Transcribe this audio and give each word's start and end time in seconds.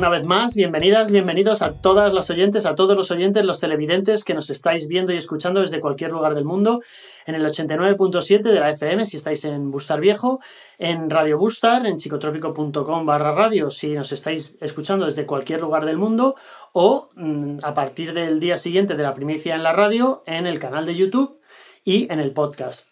Una 0.00 0.08
vez 0.08 0.24
más, 0.24 0.54
bienvenidas, 0.54 1.10
bienvenidos 1.10 1.60
a 1.60 1.74
todas 1.74 2.14
las 2.14 2.30
oyentes, 2.30 2.64
a 2.64 2.74
todos 2.74 2.96
los 2.96 3.10
oyentes, 3.10 3.44
los 3.44 3.60
televidentes 3.60 4.24
que 4.24 4.32
nos 4.32 4.48
estáis 4.48 4.88
viendo 4.88 5.12
y 5.12 5.18
escuchando 5.18 5.60
desde 5.60 5.78
cualquier 5.78 6.12
lugar 6.12 6.34
del 6.34 6.46
mundo, 6.46 6.80
en 7.26 7.34
el 7.34 7.44
89.7 7.44 8.40
de 8.40 8.60
la 8.60 8.70
FM 8.70 9.04
si 9.04 9.18
estáis 9.18 9.44
en 9.44 9.70
Bustar 9.70 10.00
Viejo, 10.00 10.40
en 10.78 11.10
Radio 11.10 11.36
Bustar, 11.36 11.84
en 11.84 12.00
psicotrópico.com 12.00 13.04
barra 13.04 13.32
radio 13.32 13.68
si 13.68 13.88
nos 13.88 14.10
estáis 14.12 14.56
escuchando 14.62 15.04
desde 15.04 15.26
cualquier 15.26 15.60
lugar 15.60 15.84
del 15.84 15.98
mundo, 15.98 16.34
o 16.72 17.10
mm, 17.16 17.58
a 17.62 17.74
partir 17.74 18.14
del 18.14 18.40
día 18.40 18.56
siguiente 18.56 18.94
de 18.94 19.02
la 19.02 19.12
primicia 19.12 19.54
en 19.54 19.62
la 19.62 19.74
radio, 19.74 20.22
en 20.24 20.46
el 20.46 20.58
canal 20.58 20.86
de 20.86 20.96
YouTube 20.96 21.42
y 21.84 22.10
en 22.10 22.20
el 22.20 22.32
podcast. 22.32 22.88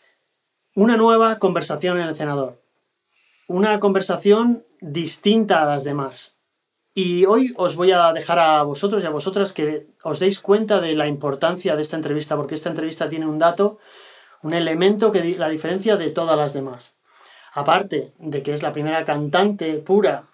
Una 0.74 0.98
nueva 0.98 1.38
conversación 1.38 1.98
en 1.98 2.06
el 2.06 2.16
cenador. 2.16 2.62
Una 3.46 3.80
conversación 3.80 4.66
distinta 4.82 5.62
a 5.62 5.65
las 5.65 5.84
demás. 5.84 6.38
Y 7.01 7.27
hoy 7.27 7.55
os 7.57 7.77
voy 7.77 7.93
a 7.93 8.12
dejar 8.12 8.41
a 8.41 8.61
vosotros 8.65 9.05
y 9.05 9.07
a 9.07 9.11
vosotras 9.11 9.52
que 9.52 9.87
os 10.02 10.19
deis 10.19 10.41
cuenta 10.41 10.80
de 10.80 10.97
la 10.97 11.07
importancia 11.07 11.77
de 11.77 11.83
esta 11.83 11.95
entrevista, 11.95 12.34
porque 12.34 12.57
esta 12.57 12.71
entrevista 12.71 13.09
tiene 13.09 13.24
un 13.24 13.38
dato, 13.38 13.79
un 14.43 14.52
elemento 14.52 15.12
que 15.12 15.37
la 15.38 15.48
diferencia 15.48 15.97
de 15.97 16.11
todas 16.11 16.37
las 16.37 16.55
demás. 16.55 16.98
Aparte 17.55 18.15
de 18.19 18.43
que 18.43 18.52
es 18.52 18.65
la 18.65 18.73
primera 18.73 19.05
cantante 19.05 19.74
pura 19.74 20.24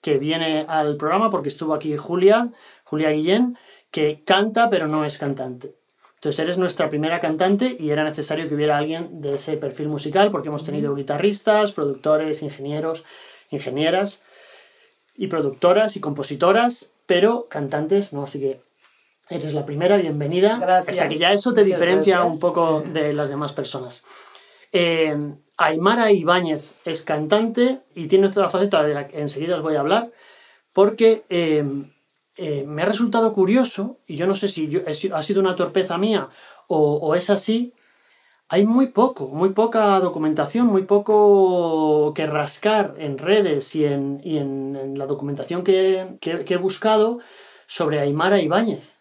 que 0.00 0.18
viene 0.18 0.66
al 0.66 0.96
programa, 0.96 1.30
porque 1.30 1.50
estuvo 1.50 1.72
aquí 1.72 1.96
Julia, 1.96 2.50
Julia 2.82 3.10
Guillén, 3.10 3.56
que 3.92 4.24
canta 4.24 4.70
pero 4.70 4.88
no 4.88 5.04
es 5.04 5.18
cantante. 5.18 5.76
Entonces 6.16 6.40
eres 6.40 6.58
nuestra 6.58 6.90
primera 6.90 7.20
cantante 7.20 7.76
y 7.78 7.90
era 7.90 8.02
necesario 8.02 8.48
que 8.48 8.56
hubiera 8.56 8.76
alguien 8.76 9.22
de 9.22 9.34
ese 9.34 9.56
perfil 9.56 9.86
musical 9.86 10.32
porque 10.32 10.48
hemos 10.48 10.64
tenido 10.64 10.96
guitarristas, 10.96 11.70
productores, 11.70 12.42
ingenieros, 12.42 13.04
ingenieras 13.50 14.20
y 15.14 15.26
productoras 15.26 15.96
y 15.96 16.00
compositoras, 16.00 16.90
pero 17.06 17.46
cantantes 17.48 18.12
no, 18.12 18.24
así 18.24 18.40
que 18.40 18.60
eres 19.30 19.54
la 19.54 19.64
primera, 19.64 19.96
bienvenida. 19.96 20.58
Gracias. 20.58 20.96
O 20.96 20.98
sea 20.98 21.08
que 21.08 21.18
ya 21.18 21.32
eso 21.32 21.54
te 21.54 21.64
diferencia 21.64 22.24
un 22.24 22.38
poco 22.38 22.82
de 22.82 23.12
las 23.12 23.30
demás 23.30 23.52
personas. 23.52 24.04
Eh, 24.72 25.16
Aymara 25.58 26.10
Ibáñez 26.10 26.74
es 26.84 27.02
cantante 27.02 27.80
y 27.94 28.06
tiene 28.06 28.26
otra 28.26 28.50
faceta 28.50 28.82
de 28.82 28.94
la 28.94 29.08
que 29.08 29.20
enseguida 29.20 29.56
os 29.56 29.62
voy 29.62 29.76
a 29.76 29.80
hablar, 29.80 30.10
porque 30.72 31.24
eh, 31.28 31.64
eh, 32.36 32.64
me 32.66 32.82
ha 32.82 32.86
resultado 32.86 33.32
curioso, 33.32 33.98
y 34.06 34.16
yo 34.16 34.26
no 34.26 34.34
sé 34.34 34.48
si 34.48 34.82
ha 35.12 35.22
sido 35.22 35.40
una 35.40 35.56
torpeza 35.56 35.98
mía 35.98 36.30
o, 36.66 36.94
o 36.96 37.14
es 37.14 37.28
así, 37.30 37.74
hay 38.52 38.66
muy 38.66 38.88
poco, 38.88 39.28
muy 39.28 39.48
poca 39.54 39.98
documentación, 39.98 40.66
muy 40.66 40.82
poco 40.82 42.12
que 42.14 42.26
rascar 42.26 42.94
en 42.98 43.16
redes 43.16 43.74
y 43.74 43.86
en, 43.86 44.20
y 44.22 44.36
en, 44.36 44.98
la 44.98 45.06
documentación 45.06 45.64
que, 45.64 46.18
que, 46.20 46.44
he 46.46 46.58
buscado 46.58 47.20
sobre 47.66 48.00
Aymara 48.00 48.42
Ibáñez. 48.42 48.98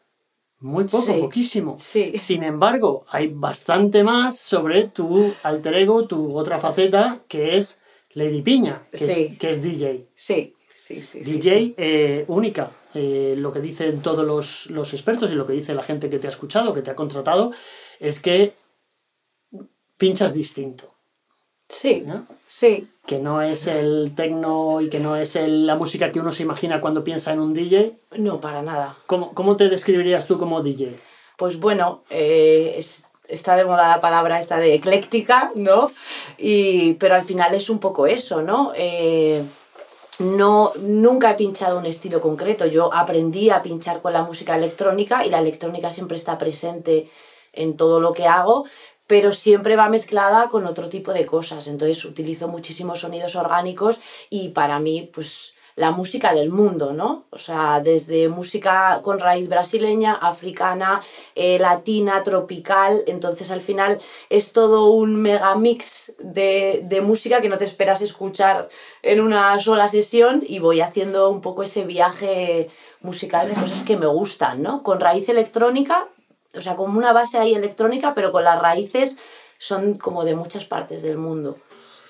Muy 0.62 0.86
poco, 0.86 1.20
poquísimo. 1.20 1.76
Sí. 1.78 2.18
Sin 2.18 2.44
embargo, 2.44 3.04
hay 3.10 3.28
bastante 3.28 4.06
más 4.06 4.40
sobre 4.40 4.86
tu 4.86 5.34
alter 5.44 5.74
ego, 5.74 6.08
tu 6.08 6.38
otra 6.38 6.58
faceta, 6.58 7.20
que 7.28 7.58
es 7.58 7.82
Lady 8.14 8.42
Piña, 8.42 8.84
que, 8.90 9.04
es, 9.04 9.38
que 9.38 9.50
es 9.50 9.62
DJ. 9.62 10.08
Sí, 10.16 10.56
sí, 10.74 11.02
sí. 11.02 11.20
DJ 11.20 11.74
eh, 11.76 12.24
única. 12.30 12.72
Eh, 12.94 13.36
lo 13.38 13.52
que 13.52 13.60
dicen 13.60 14.02
todos 14.02 14.26
los, 14.26 14.68
los 14.70 14.94
expertos 14.94 15.30
y 15.32 15.36
lo 15.36 15.46
que 15.46 15.54
dice 15.54 15.74
la 15.74 15.84
gente 15.84 16.10
que 16.10 16.20
te 16.20 16.28
ha 16.28 16.30
escuchado, 16.30 16.74
que 16.74 16.82
te 16.82 16.92
ha 16.92 16.96
contratado, 16.96 17.52
es 18.00 18.22
que 18.22 18.54
pinchas 20.02 20.34
distinto. 20.34 20.86
Sí, 21.70 22.04
sí. 22.48 22.90
Que 23.06 23.20
no 23.20 23.44
es 23.44 23.68
el 23.68 24.14
techno 24.16 24.82
y 24.82 24.90
que 24.90 25.00
no 25.00 25.16
es 25.16 25.36
la 25.36 25.76
música 25.76 26.12
que 26.12 26.20
uno 26.20 26.32
se 26.32 26.42
imagina 26.42 26.82
cuando 26.82 27.04
piensa 27.04 27.32
en 27.32 27.40
un 27.40 27.54
DJ. 27.54 27.94
No, 28.18 28.42
para 28.42 28.64
nada. 28.64 28.98
¿Cómo, 29.06 29.36
cómo 29.36 29.58
te 29.58 29.70
describirías 29.70 30.26
tú 30.26 30.40
como 30.40 30.64
DJ? 30.64 31.00
Pues 31.38 31.60
bueno, 31.60 32.04
eh, 32.10 32.84
está 33.28 33.56
de 33.56 33.64
moda 33.64 33.90
la 33.90 34.02
palabra 34.02 34.40
esta 34.40 34.58
de 34.58 34.74
ecléctica, 34.74 35.52
¿no? 35.54 35.86
Y, 36.40 36.94
pero 36.96 37.14
al 37.14 37.24
final 37.24 37.54
es 37.54 37.70
un 37.70 37.78
poco 37.78 38.08
eso, 38.08 38.42
¿no? 38.42 38.74
Eh, 38.76 39.44
no, 40.18 40.72
nunca 40.82 41.30
he 41.30 41.36
pinchado 41.36 41.78
un 41.78 41.86
estilo 41.86 42.22
concreto. 42.22 42.66
Yo 42.66 42.92
aprendí 42.92 43.52
a 43.52 43.62
pinchar 43.62 44.02
con 44.02 44.14
la 44.14 44.24
música 44.24 44.56
electrónica 44.56 45.24
y 45.28 45.30
la 45.30 45.38
electrónica 45.38 45.92
siempre 45.92 46.18
está 46.18 46.40
presente 46.40 47.08
en 47.54 47.78
todo 47.78 48.00
lo 48.00 48.14
que 48.14 48.28
hago, 48.28 48.66
pero 49.12 49.34
siempre 49.34 49.76
va 49.76 49.90
mezclada 49.90 50.48
con 50.48 50.66
otro 50.66 50.88
tipo 50.88 51.12
de 51.12 51.26
cosas. 51.26 51.68
Entonces 51.68 52.06
utilizo 52.06 52.48
muchísimos 52.48 53.02
sonidos 53.02 53.36
orgánicos 53.36 54.00
y 54.30 54.50
para 54.50 54.80
mí, 54.80 55.12
pues 55.14 55.54
la 55.76 55.92
música 55.92 56.34
del 56.34 56.50
mundo, 56.50 56.94
¿no? 56.94 57.26
O 57.30 57.38
sea, 57.38 57.82
desde 57.82 58.30
música 58.30 59.02
con 59.04 59.20
raíz 59.20 59.50
brasileña, 59.50 60.14
africana, 60.14 61.02
eh, 61.36 61.60
latina, 61.60 62.24
tropical. 62.24 63.04
Entonces 63.06 63.52
al 63.52 63.60
final 63.60 64.00
es 64.30 64.54
todo 64.54 64.92
un 64.92 65.18
mega 65.18 65.58
mix 65.58 66.14
de, 66.20 66.80
de 66.86 67.02
música 67.02 67.42
que 67.42 67.50
no 67.50 67.58
te 67.58 67.66
esperas 67.66 68.02
escuchar 68.02 68.70
en 69.02 69.20
una 69.20 69.60
sola 69.60 69.90
sesión 69.90 70.42
y 70.48 70.60
voy 70.60 70.80
haciendo 70.80 71.30
un 71.30 71.42
poco 71.42 71.64
ese 71.64 71.84
viaje 71.84 72.70
musical 73.02 73.50
de 73.50 73.56
cosas 73.56 73.84
que 73.84 73.98
me 73.98 74.08
gustan, 74.08 74.62
¿no? 74.62 74.84
Con 74.84 75.02
raíz 75.02 75.28
electrónica, 75.28 76.08
o 76.56 76.62
sea, 76.62 76.76
como 76.76 76.98
una 76.98 77.14
base 77.14 77.38
ahí 77.38 77.54
electrónica, 77.54 78.14
pero 78.14 78.32
con 78.32 78.44
las 78.44 78.62
raíces 78.62 79.18
son 79.58 79.98
como 79.98 80.26
de 80.26 80.36
muchas 80.36 80.66
partes 80.66 81.02
del 81.02 81.18
mundo. 81.18 81.58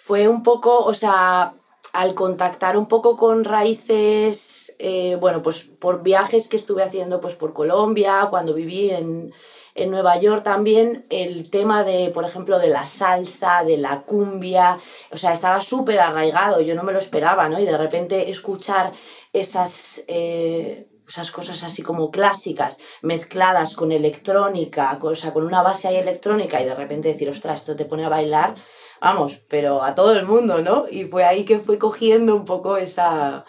Fue 0.03 0.27
un 0.27 0.43
poco, 0.43 0.85
o 0.85 0.93
sea, 0.93 1.53
al 1.93 2.15
contactar 2.15 2.77
un 2.77 2.87
poco 2.87 3.17
con 3.17 3.43
raíces, 3.43 4.73
eh, 4.79 5.17
bueno, 5.19 5.41
pues 5.41 5.63
por 5.63 6.03
viajes 6.03 6.47
que 6.47 6.55
estuve 6.55 6.83
haciendo 6.83 7.19
pues 7.19 7.35
por 7.35 7.53
Colombia, 7.53 8.27
cuando 8.29 8.53
viví 8.53 8.89
en, 8.89 9.33
en 9.75 9.91
Nueva 9.91 10.17
York 10.17 10.43
también, 10.43 11.05
el 11.09 11.49
tema 11.49 11.83
de, 11.83 12.09
por 12.09 12.23
ejemplo, 12.23 12.59
de 12.59 12.69
la 12.69 12.87
salsa, 12.87 13.63
de 13.63 13.77
la 13.77 14.03
cumbia, 14.03 14.79
o 15.11 15.17
sea, 15.17 15.33
estaba 15.33 15.59
súper 15.59 15.99
arraigado, 15.99 16.61
yo 16.61 16.75
no 16.75 16.83
me 16.83 16.93
lo 16.93 16.99
esperaba, 16.99 17.49
¿no? 17.49 17.59
Y 17.59 17.65
de 17.65 17.77
repente 17.77 18.29
escuchar 18.29 18.93
esas... 19.33 20.03
Eh, 20.07 20.87
esas 21.11 21.31
cosas 21.31 21.63
así 21.63 21.83
como 21.83 22.09
clásicas, 22.09 22.77
mezcladas 23.01 23.75
con 23.75 23.91
electrónica, 23.91 24.97
o 25.01 25.15
sea, 25.15 25.33
con 25.33 25.43
una 25.43 25.61
base 25.61 25.87
ahí 25.89 25.97
electrónica 25.97 26.61
y 26.61 26.65
de 26.65 26.73
repente 26.73 27.09
decir, 27.09 27.29
ostras, 27.29 27.61
esto 27.61 27.75
te 27.75 27.85
pone 27.85 28.05
a 28.05 28.09
bailar, 28.09 28.55
vamos, 29.01 29.41
pero 29.49 29.83
a 29.83 29.93
todo 29.93 30.13
el 30.13 30.25
mundo, 30.25 30.61
¿no? 30.61 30.85
Y 30.89 31.03
fue 31.03 31.25
ahí 31.25 31.43
que 31.43 31.59
fui 31.59 31.77
cogiendo 31.77 32.33
un 32.33 32.45
poco 32.45 32.77
esa, 32.77 33.43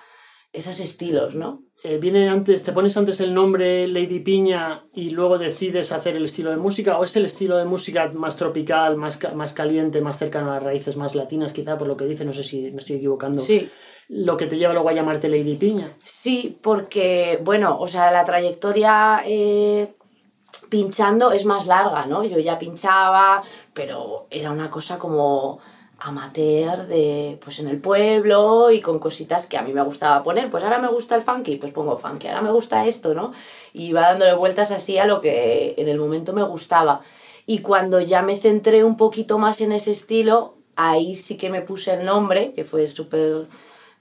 esos 0.52 0.80
estilos, 0.80 1.36
¿no? 1.36 1.62
Eh, 1.84 1.98
viene 1.98 2.28
antes, 2.28 2.64
te 2.64 2.72
pones 2.72 2.96
antes 2.96 3.20
el 3.20 3.32
nombre 3.32 3.86
Lady 3.86 4.18
Piña 4.18 4.84
y 4.92 5.10
luego 5.10 5.38
decides 5.38 5.92
hacer 5.92 6.16
el 6.16 6.24
estilo 6.24 6.50
de 6.50 6.56
música, 6.56 6.98
o 6.98 7.04
es 7.04 7.14
el 7.14 7.26
estilo 7.26 7.56
de 7.58 7.64
música 7.64 8.10
más 8.12 8.36
tropical, 8.36 8.96
más, 8.96 9.20
más 9.34 9.52
caliente, 9.52 10.00
más 10.00 10.18
cercano 10.18 10.50
a 10.50 10.54
las 10.54 10.62
raíces 10.64 10.96
más 10.96 11.14
latinas, 11.14 11.52
quizá 11.52 11.78
por 11.78 11.86
lo 11.86 11.96
que 11.96 12.06
dice, 12.06 12.24
no 12.24 12.32
sé 12.32 12.42
si 12.42 12.72
me 12.72 12.80
estoy 12.80 12.96
equivocando. 12.96 13.40
Sí 13.40 13.70
lo 14.12 14.36
que 14.36 14.46
te 14.46 14.58
lleva 14.58 14.74
luego 14.74 14.90
a 14.90 14.92
llamarte 14.92 15.30
Lady 15.30 15.56
Piña. 15.56 15.90
Sí, 16.04 16.58
porque, 16.60 17.40
bueno, 17.42 17.78
o 17.80 17.88
sea, 17.88 18.12
la 18.12 18.26
trayectoria 18.26 19.22
eh, 19.24 19.94
pinchando 20.68 21.32
es 21.32 21.46
más 21.46 21.66
larga, 21.66 22.04
¿no? 22.04 22.22
Yo 22.22 22.38
ya 22.38 22.58
pinchaba, 22.58 23.42
pero 23.72 24.26
era 24.30 24.50
una 24.50 24.68
cosa 24.68 24.98
como 24.98 25.60
amateur 25.98 26.88
de 26.88 27.38
pues 27.42 27.60
en 27.60 27.68
el 27.68 27.80
pueblo 27.80 28.70
y 28.70 28.80
con 28.80 28.98
cositas 28.98 29.46
que 29.46 29.56
a 29.56 29.62
mí 29.62 29.72
me 29.72 29.82
gustaba 29.82 30.24
poner 30.24 30.50
pues 30.50 30.64
ahora 30.64 30.80
me 30.80 30.88
gusta 30.88 31.14
el 31.14 31.22
funky 31.22 31.58
pues 31.58 31.70
pongo 31.70 31.96
funky 31.96 32.26
ahora 32.26 32.42
me 32.42 32.50
gusta 32.50 32.88
esto 32.88 33.14
no 33.14 33.32
y 33.72 33.84
iba 33.84 34.00
dándole 34.00 34.34
vueltas 34.34 34.72
así 34.72 34.98
a 34.98 35.06
lo 35.06 35.20
que 35.20 35.76
en 35.78 35.86
el 35.86 36.00
momento 36.00 36.32
me 36.32 36.42
gustaba 36.42 37.02
y 37.46 37.58
cuando 37.58 38.00
ya 38.00 38.20
me 38.22 38.36
centré 38.36 38.82
un 38.82 38.96
poquito 38.96 39.38
más 39.38 39.60
en 39.60 39.70
ese 39.70 39.92
estilo 39.92 40.56
ahí 40.74 41.14
sí 41.14 41.36
que 41.36 41.50
me 41.50 41.60
puse 41.60 41.94
el 41.94 42.04
nombre 42.04 42.52
que 42.52 42.64
fue 42.64 42.88
súper 42.88 43.46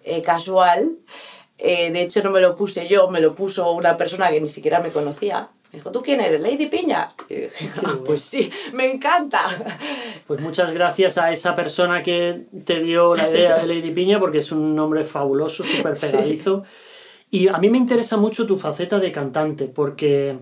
eh, 0.04 0.22
casual. 0.22 0.98
Eh, 1.58 1.92
de 1.92 2.02
hecho, 2.02 2.24
no 2.24 2.32
me 2.32 2.42
lo 2.42 2.56
puse 2.56 2.88
yo, 2.88 3.10
me 3.10 3.22
lo 3.22 3.36
puso 3.36 3.72
una 3.72 3.98
persona 3.98 4.30
que 4.32 4.42
ni 4.42 4.48
siquiera 4.48 4.80
me 4.80 4.90
conocía. 4.90 5.50
Me 5.72 5.80
dijo, 5.80 5.92
¿tú 5.92 6.02
quién 6.02 6.20
eres? 6.20 6.42
Lady 6.42 6.66
Piña. 6.66 7.14
Y 7.30 7.36
dije, 7.36 7.72
ah, 7.86 7.98
pues 8.06 8.24
sí, 8.24 8.52
me 8.74 8.92
encanta. 8.92 9.46
Pues 10.28 10.42
muchas 10.42 10.72
gracias 10.74 11.18
a 11.18 11.32
esa 11.32 11.56
persona 11.56 12.04
que 12.04 12.46
te 12.66 12.82
dio 12.82 13.16
la 13.16 13.30
idea 13.30 13.58
de 13.58 13.68
Lady 13.68 13.92
Piña, 13.92 14.20
porque 14.20 14.40
es 14.40 14.52
un 14.52 14.76
nombre 14.76 15.04
fabuloso, 15.04 15.64
súper 15.64 15.98
pegadizo. 15.98 16.64
Y 17.30 17.48
a 17.48 17.58
mí 17.58 17.70
me 17.70 17.78
interesa 17.78 18.18
mucho 18.18 18.46
tu 18.46 18.58
faceta 18.58 19.00
de 19.00 19.12
cantante, 19.12 19.66
porque 19.66 20.40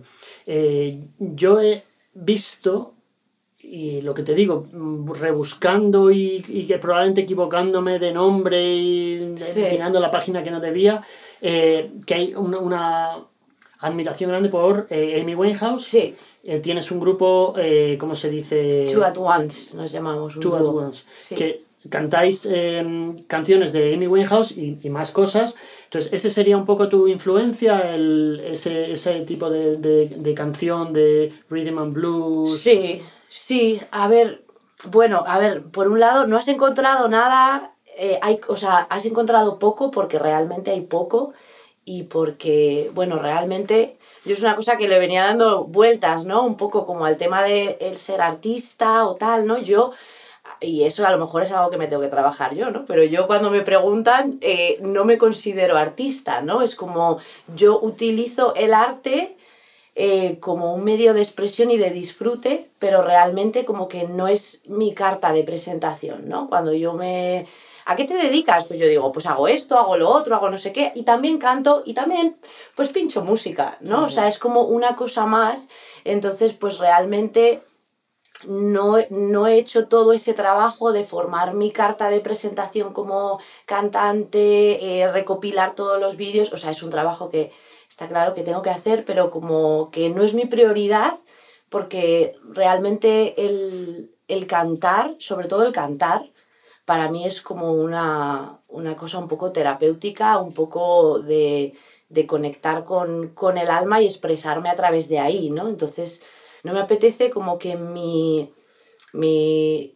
eh, 0.48 1.00
yo 1.20 1.62
he 1.62 1.84
visto 2.14 2.96
y 3.72 4.02
lo 4.02 4.16
que 4.16 4.24
te 4.24 4.34
digo, 4.34 4.66
mm, 4.72 5.12
rebuscando 5.14 6.10
y, 6.10 6.44
y 6.48 6.66
que 6.66 6.80
probablemente 6.80 7.22
equivocándome 7.22 8.00
de 8.00 8.12
nombre 8.12 8.76
y 8.76 9.36
mirando 9.56 10.00
la 10.00 10.10
página 10.10 10.42
que 10.42 10.50
no 10.50 10.60
debía, 10.60 11.04
eh, 11.40 11.92
que 12.06 12.14
hay 12.16 12.34
una, 12.36 12.58
una, 12.58 13.18
admiración 13.82 14.32
grande 14.32 14.50
por 14.50 14.88
eh, 14.90 15.22
Amy 15.22 15.36
Winehouse. 15.36 15.86
Sí. 15.86 16.16
Eh, 16.44 16.60
tienes 16.60 16.90
un 16.92 17.00
grupo, 17.00 17.54
¿cómo 18.00 18.16
se 18.16 18.30
dice? 18.30 18.86
Two 18.92 19.04
at 19.04 19.18
Once, 19.18 19.78
nos 19.78 19.92
llamamos. 19.92 20.40
Two 20.40 20.56
at 20.56 20.64
Once. 20.64 21.06
Que 21.36 21.62
cantáis 21.90 22.46
em, 22.46 23.24
canciones 23.24 23.72
de 23.72 23.94
Amy 23.94 24.08
Winehouse 24.08 24.52
y, 24.58 24.80
y, 24.82 24.90
más 24.90 25.12
cosas. 25.12 25.56
Entonces, 25.86 26.12
¿ese 26.12 26.30
sería 26.30 26.58
un 26.58 26.66
poco 26.66 26.90
tu 26.90 27.08
influencia, 27.08 27.94
el, 27.94 28.42
ese, 28.46 28.92
ese 28.92 29.22
tipo 29.22 29.50
de, 29.50 29.78
de, 29.78 30.08
de, 30.08 30.34
canción 30.34 30.92
de 30.92 31.32
rhythm 31.50 31.78
and 31.78 31.94
blues? 31.94 32.60
Sí, 32.60 33.02
sí. 33.30 33.82
A 33.92 34.08
ver, 34.08 34.44
bueno, 34.86 35.24
a 35.28 35.38
ver, 35.40 35.64
por 35.64 35.88
un 35.88 36.00
lado, 36.00 36.28
no 36.28 36.38
has 36.38 36.48
encontrado 36.48 37.08
nada, 37.08 37.74
eh, 37.98 38.20
hay, 38.22 38.40
o 38.48 38.58
sea, 38.58 38.88
has 38.90 39.06
encontrado 39.06 39.60
poco 39.60 39.92
porque 39.92 40.20
realmente 40.20 40.72
hay 40.72 40.82
poco 40.82 41.34
y 41.86 42.04
porque, 42.04 42.92
bueno, 42.94 43.20
realmente 43.20 43.98
yo 44.26 44.34
es 44.34 44.42
una 44.42 44.56
cosa 44.56 44.78
que 44.78 44.88
le 44.88 45.00
venía 45.00 45.24
dando 45.24 45.66
vueltas, 45.66 46.26
¿no? 46.26 46.44
Un 46.46 46.58
poco 46.58 46.86
como 46.86 47.06
al 47.06 47.18
tema 47.18 47.44
de 47.44 47.78
el 47.82 47.98
ser 47.98 48.22
artista 48.22 49.06
o 49.08 49.16
tal, 49.16 49.48
¿no? 49.48 49.58
Yo 49.58 49.92
y 50.62 50.84
eso 50.84 51.06
a 51.06 51.12
lo 51.12 51.18
mejor 51.18 51.44
es 51.44 51.52
algo 51.52 51.70
que 51.70 51.78
me 51.78 51.88
tengo 51.88 52.02
que 52.02 52.10
trabajar 52.10 52.54
yo, 52.56 52.70
¿no? 52.72 52.86
Pero 52.86 53.04
yo 53.04 53.28
cuando 53.28 53.50
me 53.50 53.62
preguntan 53.62 54.38
eh, 54.42 54.78
no 54.82 55.06
me 55.06 55.18
considero 55.18 55.78
artista, 55.78 56.42
¿no? 56.42 56.62
Es 56.62 56.76
como 56.76 57.20
yo 57.56 57.80
utilizo 57.82 58.54
el 58.56 58.74
arte 58.74 59.38
eh, 60.02 60.40
como 60.40 60.74
un 60.74 60.86
medio 60.86 61.14
de 61.14 61.20
expresión 61.20 61.72
y 61.72 61.78
de 61.78 61.90
disfrute, 61.90 62.70
pero 62.80 63.02
realmente 63.02 63.66
como 63.66 63.90
que 63.90 64.06
no 64.06 64.30
es 64.30 64.62
mi 64.64 64.94
carta 64.94 65.34
de 65.34 65.44
presentación, 65.44 66.30
¿no? 66.30 66.48
Cuando 66.48 66.72
yo 66.72 66.94
me... 66.94 67.48
¿A 67.84 67.98
qué 67.98 68.06
te 68.06 68.14
dedicas? 68.14 68.64
Pues 68.64 68.80
yo 68.80 68.88
digo, 68.88 69.12
pues 69.12 69.26
hago 69.26 69.50
esto, 69.50 69.78
hago 69.78 69.98
lo 69.98 70.10
otro, 70.10 70.38
hago 70.38 70.50
no 70.50 70.58
sé 70.58 70.72
qué, 70.72 70.94
y 70.96 71.04
también 71.04 71.38
canto 71.38 71.84
y 71.86 71.96
también 71.96 72.38
pues 72.78 72.88
pincho 72.88 73.26
música, 73.26 73.78
¿no? 73.82 74.06
O 74.06 74.10
sea, 74.10 74.30
es 74.30 74.40
como 74.40 74.62
una 74.62 74.96
cosa 74.96 75.26
más. 75.26 75.68
Entonces, 76.06 76.54
pues 76.54 76.78
realmente 76.78 77.62
no, 78.48 78.96
no, 79.10 79.48
he 79.48 79.58
hecho 79.58 79.90
todo 79.90 80.14
ese 80.14 80.34
trabajo 80.34 80.94
de 80.94 81.04
formar 81.04 81.56
mi 81.56 81.72
carta 81.72 82.10
de 82.10 82.22
presentación 82.22 82.94
como 82.94 83.42
cantante, 83.66 85.02
eh, 85.02 85.12
recopilar 85.12 85.76
todos 85.76 86.00
los 86.00 86.16
vídeos, 86.16 86.54
o 86.54 86.58
sea, 86.58 86.72
es 86.72 86.84
un 86.84 86.90
trabajo 86.90 87.30
que 87.30 87.52
está 87.90 88.08
claro 88.08 88.34
que 88.34 88.44
tengo 88.44 88.62
que 88.62 88.70
hacer, 88.70 89.04
pero 89.06 89.30
como 89.30 89.90
que 89.92 90.10
no 90.10 90.24
es 90.24 90.34
mi 90.34 90.46
prioridad, 90.46 91.14
porque 91.70 92.36
realmente 92.44 93.46
el, 93.46 94.12
el 94.28 94.48
cantar, 94.48 95.16
sobre 95.20 95.48
todo 95.48 95.66
el 95.66 95.74
cantar, 95.74 96.32
para 96.86 97.10
mí 97.12 97.26
es 97.26 97.42
como 97.42 97.74
una, 97.74 98.62
una 98.68 98.96
cosa 98.96 99.20
un 99.20 99.28
poco 99.28 99.52
terapéutica, 99.52 100.40
un 100.40 100.54
poco 100.54 101.20
de, 101.20 101.74
de 102.10 102.26
conectar 102.26 102.84
con, 102.84 103.30
con 103.30 103.58
el 103.58 103.70
alma 103.70 104.02
y 104.02 104.06
expresarme 104.06 104.70
a 104.70 104.76
través 104.76 105.08
de 105.08 105.20
ahí, 105.20 105.50
¿no? 105.52 105.68
Entonces, 105.68 106.24
no 106.64 106.74
me 106.74 106.80
apetece 106.80 107.30
como 107.30 107.60
que 107.60 107.76
mi, 107.76 108.52
mi, 109.14 109.96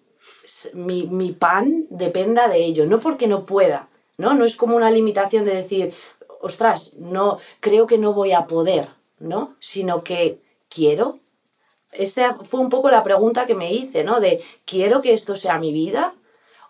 mi, 0.73 1.31
pan 1.31 1.87
dependa 1.89 2.47
de 2.47 2.63
ello, 2.63 2.85
no 2.85 2.99
porque 2.99 3.27
no 3.27 3.45
pueda, 3.45 3.89
¿no? 4.17 4.33
No 4.33 4.45
es 4.45 4.55
como 4.55 4.75
una 4.75 4.91
limitación 4.91 5.45
de 5.45 5.55
decir, 5.55 5.93
ostras, 6.43 6.91
no, 6.97 7.39
creo 7.61 7.87
que 7.87 7.97
no 7.97 8.13
voy 8.13 8.33
a 8.33 8.47
poder, 8.47 8.89
¿no? 9.19 9.55
Sino 9.59 10.03
que 10.03 10.41
quiero. 10.67 11.19
Esa 11.93 12.35
fue 12.43 12.59
un 12.59 12.69
poco 12.69 12.89
la 12.89 13.01
pregunta 13.01 13.45
que 13.45 13.55
me 13.55 13.71
hice, 13.71 14.03
¿no? 14.03 14.19
De, 14.19 14.43
¿quiero 14.65 15.01
que 15.01 15.13
esto 15.13 15.37
sea 15.37 15.57
mi 15.57 15.71
vida? 15.71 16.15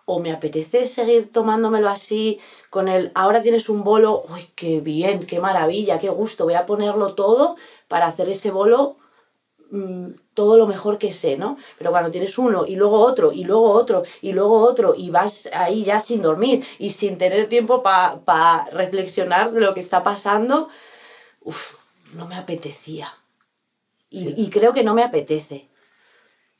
¿O 0.04 0.20
me 0.20 0.32
apetece 0.32 0.86
seguir 0.86 1.32
tomándomelo 1.32 1.88
así 1.88 2.38
con 2.70 2.88
el, 2.88 3.10
ahora 3.16 3.42
tienes 3.42 3.68
un 3.68 3.82
bolo, 3.82 4.22
uy, 4.32 4.48
qué 4.54 4.80
bien, 4.80 5.26
qué 5.26 5.40
maravilla, 5.40 5.98
qué 5.98 6.08
gusto, 6.08 6.44
voy 6.44 6.54
a 6.54 6.66
ponerlo 6.66 7.14
todo 7.14 7.56
para 7.88 8.06
hacer 8.06 8.28
ese 8.28 8.52
bolo 8.52 8.96
Mm, 9.74 10.14
todo 10.34 10.56
lo 10.56 10.68
mejor 10.68 10.98
que 10.98 11.10
sé, 11.10 11.36
¿no? 11.36 11.58
Pero 11.78 11.90
cuando 11.90 12.08
tienes 12.08 12.38
uno 12.38 12.64
y 12.64 12.76
luego 12.76 13.00
otro 13.00 13.32
y 13.32 13.42
luego 13.42 13.72
otro 13.72 14.04
y 14.22 14.30
luego 14.30 14.60
otro 14.60 14.94
y 14.96 15.10
vas 15.10 15.48
ahí 15.52 15.82
ya 15.82 15.98
sin 15.98 16.22
dormir 16.22 16.64
y 16.78 16.90
sin 16.90 17.18
tener 17.18 17.48
tiempo 17.48 17.82
para 17.82 18.66
reflexionar 18.70 19.50
de 19.50 19.60
lo 19.60 19.74
que 19.74 19.80
está 19.80 20.04
pasando, 20.04 20.68
uff, 21.40 21.78
no 22.12 22.28
me 22.28 22.36
apetecía. 22.36 23.12
Y, 24.10 24.48
creo 24.50 24.72
que 24.72 24.84
no 24.84 24.94
me 24.94 25.02
apetece. 25.02 25.68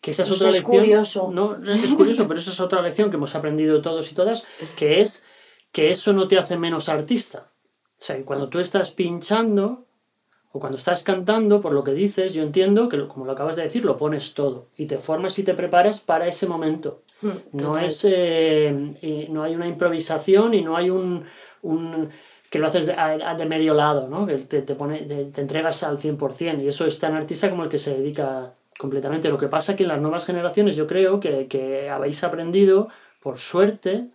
Que 0.01 0.11
esa 0.11 0.25
es 0.25 0.33
otra 0.33 0.51
lección. 0.51 0.75
Es 0.75 0.81
curioso. 0.81 1.31
No, 1.31 1.55
es 1.73 1.95
curioso, 1.95 2.27
pero 2.27 2.41
esa 2.41 2.51
es 2.51 2.59
otra 2.59 2.83
lección 2.83 3.11
que 3.11 3.17
hemos 3.17 3.37
aprendido 3.37 3.81
todos 3.81 4.11
y 4.11 4.17
todas, 4.17 4.43
que 4.75 5.01
es 5.01 5.23
que 5.71 5.93
eso 5.93 6.13
no 6.13 6.27
te 6.27 6.37
hace 6.37 6.57
menos 6.57 6.89
artista. 6.89 7.53
O 8.01 8.05
sea, 8.05 8.21
cuando 8.25 8.49
tú 8.49 8.59
estás 8.59 8.91
pinchando, 8.91 9.84
o 10.57 10.61
cuando 10.61 10.79
estás 10.79 11.03
cantando, 11.03 11.61
por 11.61 11.73
lo 11.73 11.83
que 11.83 11.95
dices, 11.95 12.33
yo 12.33 12.45
entiendo 12.45 12.89
que, 12.89 13.09
como 13.09 13.27
lo 13.27 13.33
acabas 13.33 13.57
de 13.57 13.63
decir, 13.63 13.85
lo 13.85 13.97
pones 13.97 14.35
todo 14.35 14.69
y 14.77 14.87
te 14.87 14.99
formas 14.99 15.37
y 15.41 15.43
te 15.43 15.53
preparas 15.53 15.99
para 15.99 16.29
ese 16.29 16.47
momento. 16.47 17.03
Mm, 17.23 17.31
no, 17.55 17.77
es, 17.77 18.03
eh, 18.05 19.27
no 19.31 19.43
hay 19.43 19.57
una 19.57 19.67
improvisación 19.67 20.55
y 20.55 20.63
no 20.63 20.77
hay 20.77 20.91
un, 20.91 21.25
un 21.63 22.09
que 22.51 22.61
lo 22.61 22.69
haces 22.69 22.87
de, 22.87 22.95
de, 23.37 23.47
medio 23.47 23.75
lado, 23.75 24.09
¿no? 24.09 24.27
que 24.27 24.37
te, 24.37 24.63
te, 24.63 24.77
pone, 24.77 24.99
te, 24.99 25.41
entregas 25.41 25.83
al 25.83 25.99
100% 25.99 26.63
y 26.63 26.69
eso 26.69 26.87
es 26.87 27.01
tan 27.01 27.17
artista 27.17 27.51
como 27.51 27.65
el 27.65 27.69
que 27.69 27.79
se 27.79 27.93
dedica 27.93 28.55
completamente. 28.79 29.31
Lo 29.31 29.39
que 29.39 29.49
pasa 29.49 29.73
es 29.73 29.77
que 29.77 29.83
en 29.83 29.89
las 29.89 30.01
nuevas 30.01 30.25
generaciones 30.25 30.77
yo 30.77 30.87
creo 30.87 31.19
que, 31.19 31.49
que 31.49 31.91
habéis 31.91 32.23
aprendido, 32.23 32.91
por 33.21 33.39
suerte, 33.39 34.07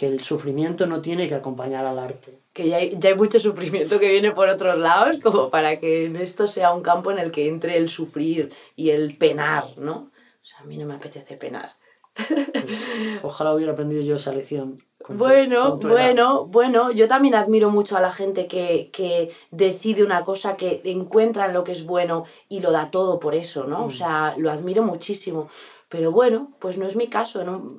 que 0.00 0.06
el 0.06 0.24
sufrimiento 0.24 0.86
no 0.86 1.02
tiene 1.02 1.28
que 1.28 1.34
acompañar 1.34 1.84
al 1.84 1.98
arte 1.98 2.40
que 2.52 2.68
ya 2.68 2.78
hay, 2.78 2.96
ya 2.98 3.10
hay 3.10 3.14
mucho 3.14 3.38
sufrimiento 3.38 3.98
que 3.98 4.10
viene 4.10 4.32
por 4.32 4.48
otros 4.48 4.78
lados, 4.78 5.18
como 5.22 5.50
para 5.50 5.78
que 5.78 6.06
en 6.06 6.16
esto 6.16 6.48
sea 6.48 6.72
un 6.72 6.82
campo 6.82 7.10
en 7.10 7.18
el 7.18 7.30
que 7.30 7.48
entre 7.48 7.76
el 7.76 7.88
sufrir 7.88 8.50
y 8.76 8.90
el 8.90 9.16
penar, 9.16 9.76
¿no? 9.76 10.10
O 10.42 10.44
sea, 10.44 10.60
a 10.60 10.64
mí 10.64 10.76
no 10.76 10.86
me 10.86 10.94
apetece 10.94 11.36
penar. 11.36 11.70
Pues, 12.14 12.88
ojalá 13.22 13.54
hubiera 13.54 13.72
aprendido 13.72 14.02
yo 14.02 14.16
esa 14.16 14.32
lección. 14.32 14.82
Bueno, 15.08 15.76
bueno, 15.78 16.46
bueno, 16.46 16.90
yo 16.90 17.08
también 17.08 17.34
admiro 17.34 17.70
mucho 17.70 17.96
a 17.96 18.00
la 18.00 18.12
gente 18.12 18.46
que, 18.46 18.90
que, 18.92 19.32
decide 19.50 20.02
una 20.04 20.24
cosa, 20.24 20.56
que 20.56 20.82
encuentra 20.84 21.46
en 21.46 21.54
lo 21.54 21.64
que 21.64 21.72
es 21.72 21.86
bueno 21.86 22.24
y 22.48 22.60
lo 22.60 22.72
da 22.72 22.90
todo 22.90 23.18
por 23.18 23.34
eso, 23.34 23.64
¿no? 23.64 23.84
O 23.84 23.86
mm. 23.86 23.90
sea, 23.90 24.34
lo 24.36 24.50
admiro 24.50 24.82
muchísimo. 24.82 25.48
Pero 25.90 26.12
bueno, 26.12 26.52
pues 26.60 26.78
no 26.78 26.86
es 26.86 26.94
mi 26.94 27.08
caso. 27.08 27.44
¿no? 27.44 27.76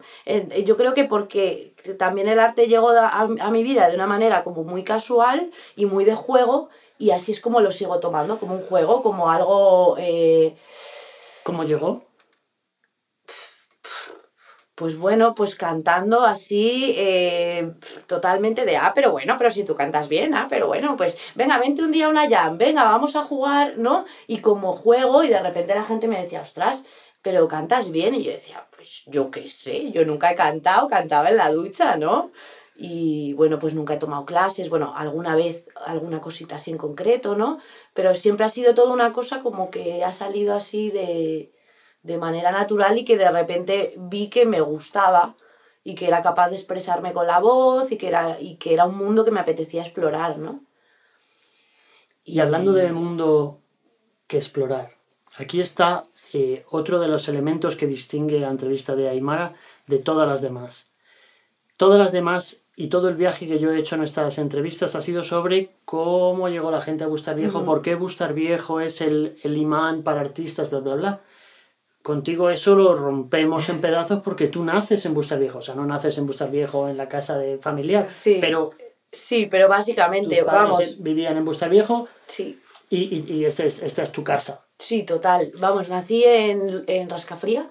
Yo 0.65 0.75
creo 0.75 0.93
que 0.93 1.05
porque 1.05 1.70
también 1.97 2.27
el 2.27 2.39
arte 2.39 2.67
llegó 2.67 2.91
a, 2.91 3.27
mi 3.51 3.63
vida 3.63 3.89
de 3.89 3.95
una 3.95 4.07
manera 4.07 4.43
como 4.43 4.63
muy 4.63 4.83
casual 4.83 5.51
y 5.75 5.85
muy 5.85 6.05
de 6.05 6.15
juego 6.15 6.69
y 6.97 7.11
así 7.11 7.31
es 7.31 7.41
como 7.41 7.61
lo 7.61 7.71
sigo 7.71 7.99
tomando, 7.99 8.39
como 8.39 8.55
un 8.55 8.61
juego, 8.61 9.01
como 9.01 9.29
algo... 9.29 9.95
Eh, 9.97 10.55
¿Cómo 11.43 11.63
llegó? 11.63 12.03
Pues 14.81 14.97
bueno, 14.97 15.35
pues 15.35 15.53
cantando 15.53 16.25
así, 16.25 16.95
eh, 16.97 17.73
totalmente 18.07 18.65
de, 18.65 18.77
ah, 18.77 18.93
pero 18.95 19.11
bueno, 19.11 19.35
pero 19.37 19.51
si 19.51 19.63
tú 19.63 19.75
cantas 19.75 20.07
bien, 20.07 20.33
ah, 20.33 20.47
pero 20.49 20.65
bueno, 20.65 20.97
pues 20.97 21.19
venga, 21.35 21.59
vente 21.59 21.83
un 21.83 21.91
día 21.91 22.07
a 22.07 22.09
una 22.09 22.27
jam, 22.27 22.57
venga, 22.57 22.85
vamos 22.85 23.15
a 23.15 23.23
jugar, 23.23 23.77
¿no? 23.77 24.05
Y 24.25 24.39
como 24.39 24.73
juego 24.73 25.23
y 25.23 25.27
de 25.27 25.39
repente 25.39 25.75
la 25.75 25.85
gente 25.85 26.07
me 26.07 26.19
decía, 26.19 26.41
ostras, 26.41 26.83
pero 27.21 27.47
cantas 27.47 27.91
bien. 27.91 28.15
Y 28.15 28.23
yo 28.23 28.31
decía, 28.31 28.67
pues 28.75 29.03
yo 29.07 29.31
qué 29.31 29.47
sé, 29.47 29.91
yo 29.91 30.05
nunca 30.05 30.31
he 30.31 30.35
cantado, 30.35 30.87
cantaba 30.87 31.29
en 31.29 31.37
la 31.37 31.51
ducha, 31.51 31.97
¿no? 31.97 32.31
Y 32.75 33.33
bueno, 33.33 33.59
pues 33.59 33.73
nunca 33.73 33.93
he 33.93 33.97
tomado 33.97 34.25
clases, 34.25 34.69
bueno, 34.69 34.93
alguna 34.95 35.35
vez 35.35 35.69
alguna 35.85 36.19
cosita 36.21 36.55
así 36.55 36.71
en 36.71 36.77
concreto, 36.77 37.35
¿no? 37.35 37.59
Pero 37.93 38.15
siempre 38.15 38.45
ha 38.45 38.49
sido 38.49 38.73
toda 38.73 38.93
una 38.93 39.13
cosa 39.13 39.41
como 39.41 39.69
que 39.69 40.03
ha 40.03 40.13
salido 40.13 40.55
así 40.55 40.89
de, 40.89 41.51
de 42.03 42.17
manera 42.17 42.51
natural 42.51 42.97
y 42.97 43.05
que 43.05 43.17
de 43.17 43.29
repente 43.29 43.93
vi 43.97 44.29
que 44.29 44.45
me 44.45 44.61
gustaba 44.61 45.35
y 45.83 45.95
que 45.95 46.07
era 46.07 46.21
capaz 46.21 46.49
de 46.49 46.55
expresarme 46.55 47.13
con 47.13 47.27
la 47.27 47.39
voz 47.39 47.91
y 47.91 47.97
que 47.97 48.07
era, 48.07 48.39
y 48.39 48.55
que 48.55 48.73
era 48.73 48.85
un 48.85 48.97
mundo 48.97 49.25
que 49.25 49.31
me 49.31 49.39
apetecía 49.39 49.81
explorar, 49.81 50.37
¿no? 50.37 50.63
Y 52.23 52.39
hablando 52.39 52.71
de 52.73 52.91
mundo 52.91 53.61
que 54.27 54.37
explorar, 54.37 54.95
aquí 55.37 55.59
está 55.59 56.05
eh, 56.33 56.65
otro 56.69 56.99
de 56.99 57.07
los 57.07 57.27
elementos 57.27 57.75
que 57.75 57.87
distingue 57.87 58.39
la 58.39 58.49
entrevista 58.49 58.95
de 58.95 59.09
Aymara 59.09 59.53
de 59.87 59.99
todas 59.99 60.27
las 60.27 60.41
demás. 60.41 60.91
Todas 61.77 61.99
las 61.99 62.11
demás 62.11 62.61
y 62.75 62.87
todo 62.87 63.09
el 63.09 63.15
viaje 63.15 63.47
que 63.47 63.59
yo 63.59 63.71
he 63.71 63.79
hecho 63.79 63.95
en 63.95 64.03
estas 64.03 64.37
entrevistas 64.37 64.95
ha 64.95 65.01
sido 65.01 65.23
sobre 65.23 65.71
cómo 65.83 66.47
llegó 66.47 66.71
la 66.71 66.81
gente 66.81 67.03
a 67.03 67.07
Bustar 67.07 67.35
Viejo, 67.35 67.65
por 67.65 67.81
qué 67.81 67.95
Bustar 67.95 68.33
Viejo 68.33 68.79
es 68.79 69.01
el, 69.01 69.37
el 69.43 69.57
imán 69.57 70.03
para 70.03 70.21
artistas, 70.21 70.69
bla, 70.69 70.79
bla, 70.79 70.95
bla. 70.95 71.21
Contigo 72.01 72.49
eso 72.49 72.75
lo 72.75 72.95
rompemos 72.95 73.69
en 73.69 73.81
pedazos 73.81 74.21
porque 74.23 74.47
tú 74.47 74.63
naces 74.63 75.05
en 75.05 75.13
Bustar 75.13 75.39
Viejo, 75.39 75.59
o 75.59 75.61
sea, 75.61 75.75
no 75.75 75.85
naces 75.85 76.17
en 76.17 76.27
Bustar 76.27 76.49
Viejo 76.49 76.87
en 76.87 76.97
la 76.97 77.09
casa 77.09 77.37
de 77.37 77.57
familiar, 77.57 78.05
sí, 78.07 78.37
pero... 78.39 78.71
Sí, 79.11 79.47
pero 79.51 79.67
básicamente, 79.67 80.41
vamos... 80.41 81.01
Vivían 81.03 81.35
en 81.35 81.43
Bustar 81.43 81.69
Viejo 81.69 82.07
sí. 82.27 82.61
y, 82.89 83.17
y, 83.17 83.33
y 83.33 83.45
esta 83.45 83.65
es 83.65 84.11
tu 84.13 84.23
casa. 84.23 84.63
Sí, 84.81 85.03
total. 85.03 85.51
Vamos, 85.59 85.89
nací 85.89 86.23
en, 86.25 86.83
en 86.87 87.09
Rascafría, 87.09 87.69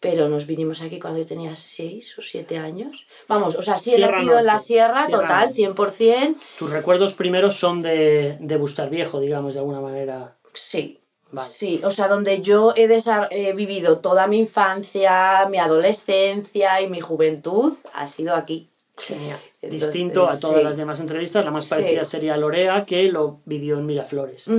pero 0.00 0.28
nos 0.28 0.46
vinimos 0.46 0.82
aquí 0.82 1.00
cuando 1.00 1.18
yo 1.18 1.26
tenía 1.26 1.54
6 1.54 2.18
o 2.18 2.22
7 2.22 2.58
años. 2.58 3.06
Vamos, 3.26 3.56
o 3.56 3.62
sea, 3.62 3.78
sí 3.78 3.94
he 3.94 3.98
nacido 3.98 4.38
en 4.38 4.46
la 4.46 4.58
sierra, 4.58 5.08
total, 5.08 5.48
100%. 5.50 6.36
Tus 6.58 6.70
recuerdos 6.70 7.14
primeros 7.14 7.54
son 7.54 7.80
de, 7.80 8.36
de 8.38 8.56
Bustar 8.56 8.90
Viejo, 8.90 9.18
digamos, 9.18 9.54
de 9.54 9.60
alguna 9.60 9.80
manera. 9.80 10.36
Sí, 10.52 11.00
Sí, 11.40 11.80
o 11.82 11.90
sea, 11.90 12.08
donde 12.08 12.42
yo 12.42 12.74
he, 12.76 12.86
he 13.30 13.52
vivido 13.54 14.00
toda 14.00 14.26
mi 14.26 14.38
infancia, 14.38 15.46
mi 15.50 15.56
adolescencia 15.58 16.82
y 16.82 16.90
mi 16.90 17.00
juventud, 17.00 17.72
ha 17.94 18.06
sido 18.06 18.34
aquí. 18.34 18.68
Genial. 18.98 19.38
Distinto 19.62 20.28
a 20.28 20.38
todas 20.38 20.62
las 20.62 20.76
demás 20.76 21.00
entrevistas, 21.00 21.42
la 21.44 21.50
más 21.50 21.66
parecida 21.66 22.04
sería 22.04 22.36
Lorea, 22.36 22.84
que 22.84 23.04
lo 23.04 23.40
vivió 23.46 23.78
en 23.78 23.86
Miraflores. 23.86 24.50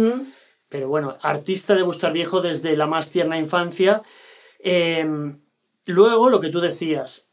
Pero 0.73 0.87
bueno, 0.87 1.19
artista 1.21 1.75
de 1.75 1.83
Bustar 1.83 2.13
Viejo 2.13 2.41
desde 2.41 2.75
la 2.75 2.87
más 2.87 3.11
tierna 3.11 3.37
infancia. 3.37 4.01
Em, 4.57 5.39
luego, 5.85 6.31
lo 6.31 6.39
que 6.39 6.49
tú 6.49 6.61
decías, 6.61 7.27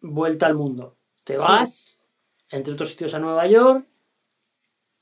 vuelta 0.00 0.46
al 0.46 0.54
mundo. 0.54 0.94
Te 1.24 1.36
vas, 1.36 2.00
entre 2.50 2.74
otros 2.74 2.90
sitios, 2.90 3.14
a 3.14 3.18
Nueva 3.18 3.48
York, 3.48 3.84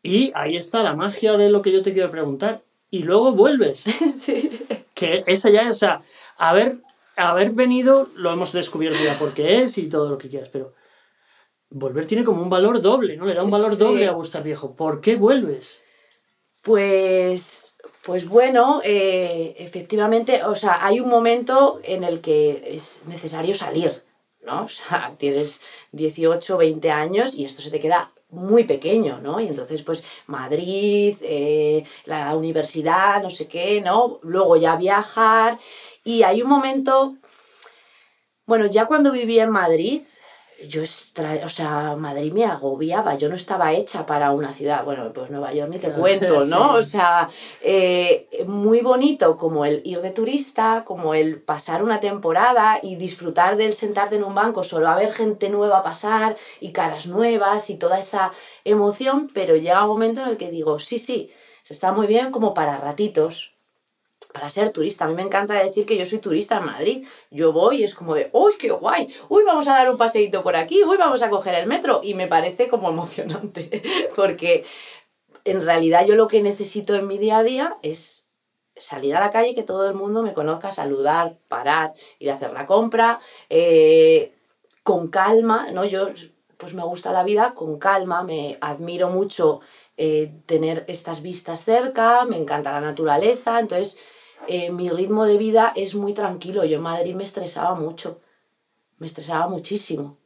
y 0.03 0.33
ahí 0.35 0.57
está 0.57 0.83
la 0.83 0.95
magia 0.95 1.37
de 1.37 1.51
lo 1.51 1.61
que 1.61 1.71
yo 1.71 1.83
te 1.83 1.93
quiero 1.93 2.11
preguntar. 2.11 2.65
Y 2.89 3.03
luego 3.03 3.33
vuelves. 3.33 3.81
sí. 4.11 4.67
Que 4.95 5.23
esa 5.27 5.51
ya, 5.51 5.69
o 5.69 5.75
sea, 5.75 6.01
haber, 6.39 6.79
haber 7.17 7.51
venido, 7.51 8.09
lo 8.17 8.33
hemos 8.33 8.55
descubierto 8.55 9.05
ya 9.05 9.19
porque 9.19 9.61
es 9.61 9.77
y 9.77 9.91
todo 9.91 10.09
lo 10.09 10.17
que 10.17 10.31
quieras, 10.31 10.49
pero 10.49 10.73
volver 11.69 12.07
tiene 12.07 12.25
como 12.25 12.41
un 12.41 12.49
valor 12.49 12.81
doble, 12.81 13.19
¿no? 13.19 13.27
Le 13.27 13.35
da 13.35 13.43
un 13.43 13.51
valor 13.51 13.77
doble 13.77 14.07
a 14.07 14.13
Bustar 14.13 14.43
Viejo. 14.43 14.75
¿Por 14.75 15.03
qué 15.03 15.17
vuelves? 15.17 15.83
Pues, 16.63 17.75
pues 18.05 18.29
bueno, 18.29 18.83
eh, 18.85 19.55
efectivamente, 19.59 20.45
o 20.45 20.55
sea, 20.55 20.85
hay 20.85 21.01
un 21.01 21.09
momento 21.09 21.81
en 21.85 22.05
el 22.05 22.21
que 22.21 22.75
es 22.77 23.03
necesario 23.07 23.55
salir, 23.55 24.03
¿no? 24.43 24.65
O 24.65 24.69
sea, 24.69 25.15
tienes 25.19 25.61
18, 25.93 26.57
20 26.59 26.91
años 26.91 27.35
y 27.35 27.45
esto 27.45 27.63
se 27.63 27.71
te 27.71 27.81
queda 27.81 28.13
muy 28.29 28.65
pequeño, 28.65 29.21
¿no? 29.21 29.41
Y 29.41 29.49
entonces, 29.49 29.83
pues, 29.83 30.05
Madrid, 30.27 31.17
eh, 31.23 31.85
la 32.05 32.37
universidad, 32.37 33.23
no 33.23 33.31
sé 33.31 33.49
qué, 33.49 33.81
¿no? 33.81 34.21
Luego 34.23 34.57
ya 34.57 34.77
viajar. 34.77 35.59
Y 36.05 36.23
hay 36.23 36.43
un 36.43 36.49
momento, 36.49 37.17
bueno, 38.47 38.67
ya 38.67 38.87
cuando 38.87 39.13
vivía 39.13 39.45
en 39.45 39.51
Madrid, 39.51 40.03
yo, 40.69 40.83
o 40.83 41.49
sea, 41.49 41.97
Madrid 41.97 42.33
me 42.33 42.45
agobiaba, 42.45 43.15
yo 43.17 43.29
no 43.29 43.35
estaba 43.35 43.73
hecha 43.73 44.05
para 44.05 44.33
una 44.33 44.53
ciudad, 44.53 44.85
bueno, 44.85 45.13
pues 45.13 45.31
Nueva 45.31 45.53
York 45.53 45.71
ni 45.71 45.79
te 45.79 45.93
cuento, 45.93 46.45
¿no? 46.47 46.75
O 46.75 46.83
sea, 46.83 47.29
eh, 47.63 48.29
muy 48.47 48.81
bonito 48.81 49.37
como 49.37 49.65
el 49.65 49.81
ir 49.85 50.01
de 50.01 50.11
turista, 50.11 50.85
como 50.85 51.15
el 51.15 51.41
pasar 51.41 51.83
una 51.83 52.01
temporada 52.01 52.79
y 52.83 52.97
disfrutar 52.97 53.57
del 53.57 53.73
sentarte 53.75 54.17
en 54.17 54.25
un 54.25 54.35
banco, 54.35 54.63
solo 54.65 54.89
a 54.89 54.97
ver 54.97 55.13
gente 55.13 55.49
nueva 55.49 55.83
pasar 55.83 56.37
y 56.61 56.73
caras 56.73 57.07
nuevas 57.07 57.71
y 57.71 57.77
toda 57.77 57.99
esa 57.99 58.33
emoción, 58.65 59.29
pero 59.33 59.57
llega 59.57 59.83
un 59.83 59.89
momento 59.89 60.21
en 60.21 60.29
el 60.29 60.37
que 60.37 60.51
digo, 60.51 60.79
sí, 60.79 60.99
sí, 60.99 61.31
eso 61.63 61.73
está 61.73 61.93
muy 61.93 62.07
bien 62.07 62.31
como 62.31 62.55
para 62.55 62.79
ratitos, 62.79 63.55
para 64.33 64.51
ser 64.51 64.71
turista. 64.73 65.05
A 65.05 65.09
mí 65.09 65.15
me 65.15 65.23
encanta 65.23 65.55
decir 65.55 65.87
que 65.87 65.97
yo 65.97 66.07
soy 66.07 66.19
turista 66.19 66.59
en 66.59 66.65
Madrid. 66.65 67.07
Yo 67.31 67.53
voy 67.53 67.79
y 67.81 67.85
es 67.85 67.95
como 67.95 68.15
de, 68.15 68.31
¡uy, 68.33 68.55
qué 68.59 68.71
guay! 68.71 69.09
¡Uy, 69.29 69.45
vamos 69.45 69.67
a 69.69 69.73
dar 69.73 69.91
un 69.91 69.99
paseíto 69.99 70.43
por 70.43 70.57
aquí! 70.57 70.83
¡Uy, 70.85 70.97
vamos 70.97 71.23
a 71.23 71.31
coger 71.31 71.55
el 71.55 71.67
metro! 71.67 72.01
Y 72.03 72.15
me 72.15 72.27
parece 72.27 72.69
como 72.69 72.91
emocionante, 72.91 73.83
porque 74.17 74.65
en 75.45 75.65
realidad 75.65 76.07
yo 76.07 76.15
lo 76.15 76.29
que 76.29 76.43
necesito 76.43 76.95
en 76.95 77.07
mi 77.07 77.19
día 77.19 77.39
a 77.39 77.43
día 77.43 77.77
es 77.83 78.31
salir 78.77 79.15
a 79.15 79.21
la 79.21 79.31
calle 79.31 79.55
que 79.55 79.63
todo 79.63 79.89
el 79.89 79.95
mundo 79.95 80.23
me 80.23 80.33
conozca, 80.33 80.73
saludar, 80.73 81.39
parar, 81.49 81.93
ir 82.19 82.31
a 82.31 82.35
hacer 82.35 82.53
la 82.53 82.67
compra, 82.67 83.21
eh, 83.49 84.35
con 84.83 85.09
calma, 85.09 85.71
¿no? 85.73 85.85
Yo 85.85 86.09
pues 86.57 86.75
me 86.75 86.85
gusta 86.85 87.11
la 87.11 87.25
vida 87.25 87.55
con 87.55 87.79
calma, 87.79 88.23
me 88.23 88.59
admiro 88.61 89.09
mucho 89.09 89.61
eh, 89.97 90.33
tener 90.47 90.85
estas 90.89 91.23
vistas 91.23 91.65
cerca, 91.65 92.25
me 92.25 92.37
encanta 92.37 92.73
la 92.73 92.81
naturaleza, 92.81 93.61
entonces 93.61 93.99
eh, 94.49 94.71
mi 94.71 94.91
ritmo 94.91 95.25
de 95.25 95.37
vida 95.39 95.73
es 95.77 95.95
muy 95.95 96.15
tranquilo. 96.15 96.65
Yo 96.65 96.77
en 96.77 96.83
Madrid 96.83 97.15
me 97.15 97.25
estresaba 97.25 97.75
mucho, 97.75 98.21
me 98.99 99.07
estresaba 99.07 99.49
muchísimo. 99.49 100.21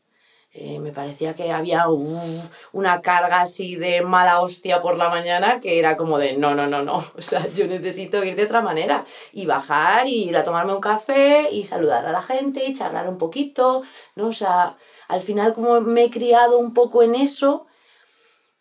Eh, 0.56 0.78
me 0.78 0.92
parecía 0.92 1.34
que 1.34 1.50
había 1.50 1.88
una 1.88 3.02
carga 3.02 3.40
así 3.40 3.74
de 3.74 4.02
mala 4.02 4.40
hostia 4.40 4.80
por 4.80 4.96
la 4.96 5.08
mañana 5.08 5.58
que 5.58 5.80
era 5.80 5.96
como 5.96 6.16
de 6.16 6.36
no, 6.36 6.54
no, 6.54 6.68
no, 6.68 6.80
no. 6.82 7.04
O 7.18 7.20
sea, 7.20 7.48
yo 7.52 7.66
necesito 7.66 8.22
ir 8.22 8.36
de 8.36 8.44
otra 8.44 8.62
manera 8.62 9.04
y 9.32 9.46
bajar 9.46 10.06
y 10.06 10.28
ir 10.28 10.36
a 10.36 10.44
tomarme 10.44 10.72
un 10.72 10.80
café 10.80 11.48
y 11.50 11.64
saludar 11.64 12.06
a 12.06 12.12
la 12.12 12.22
gente 12.22 12.64
y 12.64 12.72
charlar 12.72 13.08
un 13.08 13.18
poquito, 13.18 13.82
¿no? 14.14 14.28
O 14.28 14.32
sea, 14.32 14.76
al 15.08 15.22
final 15.22 15.54
como 15.54 15.80
me 15.80 16.04
he 16.04 16.10
criado 16.10 16.56
un 16.58 16.72
poco 16.72 17.02
en 17.02 17.16
eso, 17.16 17.66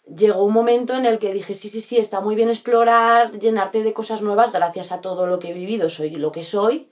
llegó 0.06 0.44
un 0.44 0.54
momento 0.54 0.94
en 0.96 1.06
el 1.06 1.20
que 1.20 1.34
dije, 1.34 1.54
sí, 1.54 1.70
sí, 1.70 1.82
sí, 1.82 1.98
está 1.98 2.22
muy 2.22 2.36
bien 2.36 2.50
explorar, 2.50 3.38
llenarte 3.40 3.84
de 3.84 3.94
cosas 3.94 4.22
nuevas, 4.22 4.52
gracias 4.52 4.92
a 4.92 5.02
todo 5.02 5.28
lo 5.28 5.40
que 5.40 5.50
he 5.50 5.54
vivido, 5.54 5.90
soy 5.90 6.12
lo 6.12 6.32
que 6.32 6.44
soy, 6.44 6.92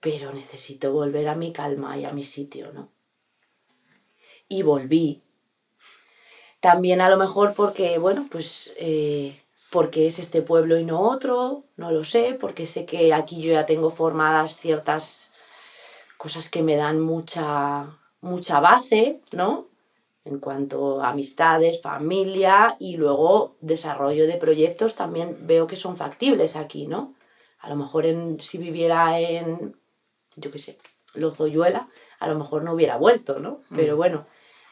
pero 0.00 0.32
necesito 0.32 0.92
volver 0.92 1.28
a 1.28 1.34
mi 1.34 1.52
calma 1.52 1.96
y 1.98 2.04
a 2.04 2.10
mi 2.10 2.24
sitio, 2.24 2.72
¿no? 2.72 2.92
Y 4.48 4.62
volví. 4.62 5.22
También 6.60 7.00
a 7.00 7.10
lo 7.10 7.16
mejor 7.16 7.54
porque, 7.54 7.98
bueno, 7.98 8.26
pues 8.30 8.72
eh, 8.76 9.40
porque 9.70 10.06
es 10.06 10.18
este 10.18 10.42
pueblo 10.42 10.78
y 10.78 10.84
no 10.84 11.00
otro, 11.00 11.64
no 11.76 11.90
lo 11.90 12.04
sé, 12.04 12.36
porque 12.40 12.66
sé 12.66 12.86
que 12.86 13.12
aquí 13.12 13.40
yo 13.42 13.52
ya 13.52 13.66
tengo 13.66 13.90
formadas 13.90 14.56
ciertas 14.56 15.32
cosas 16.16 16.48
que 16.48 16.62
me 16.62 16.76
dan 16.76 17.00
mucha, 17.00 17.98
mucha 18.20 18.60
base, 18.60 19.20
¿no? 19.32 19.68
En 20.26 20.40
cuanto 20.40 21.00
a 21.00 21.10
amistades, 21.10 21.80
familia 21.80 22.76
y 22.80 22.96
luego 22.96 23.56
desarrollo 23.60 24.26
de 24.26 24.36
proyectos 24.36 24.96
también 24.96 25.38
veo 25.42 25.68
que 25.68 25.76
son 25.76 25.96
factibles 25.96 26.56
aquí, 26.56 26.88
¿no? 26.88 27.14
A 27.60 27.68
lo 27.68 27.76
mejor 27.76 28.06
en, 28.06 28.42
si 28.42 28.58
viviera 28.58 29.20
en, 29.20 29.76
yo 30.34 30.50
qué 30.50 30.58
sé, 30.58 30.78
Lozoyuela, 31.14 31.88
a 32.18 32.28
lo 32.28 32.36
mejor 32.36 32.64
no 32.64 32.72
hubiera 32.72 32.96
vuelto, 32.96 33.38
¿no? 33.38 33.60
Mm. 33.70 33.76
Pero 33.76 33.96
bueno, 33.96 34.26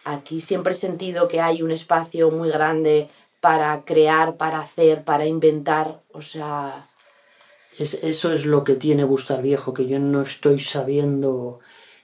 aquí 0.05 0.41
siempre 0.41 0.73
he 0.73 0.77
sentido 0.77 1.29
que 1.29 1.41
hay 1.41 1.63
un 1.63 1.71
espacio 1.71 2.33
muy 2.33 2.51
grande 2.51 3.09
para 3.41 3.85
crear, 3.85 4.37
para 4.37 4.59
hacer, 4.59 5.05
para 5.05 5.27
inventar, 5.27 6.03
o 6.13 6.23
sea... 6.23 6.87
Es, 7.79 7.95
eso 7.95 8.33
es 8.33 8.45
lo 8.45 8.65
que 8.65 8.75
tiene 8.75 9.05
Bustar 9.05 9.43
Viejo, 9.43 9.73
que 9.73 9.87
yo 9.87 9.99
no 9.99 10.23
estoy 10.23 10.61
sabiendo 10.61 11.61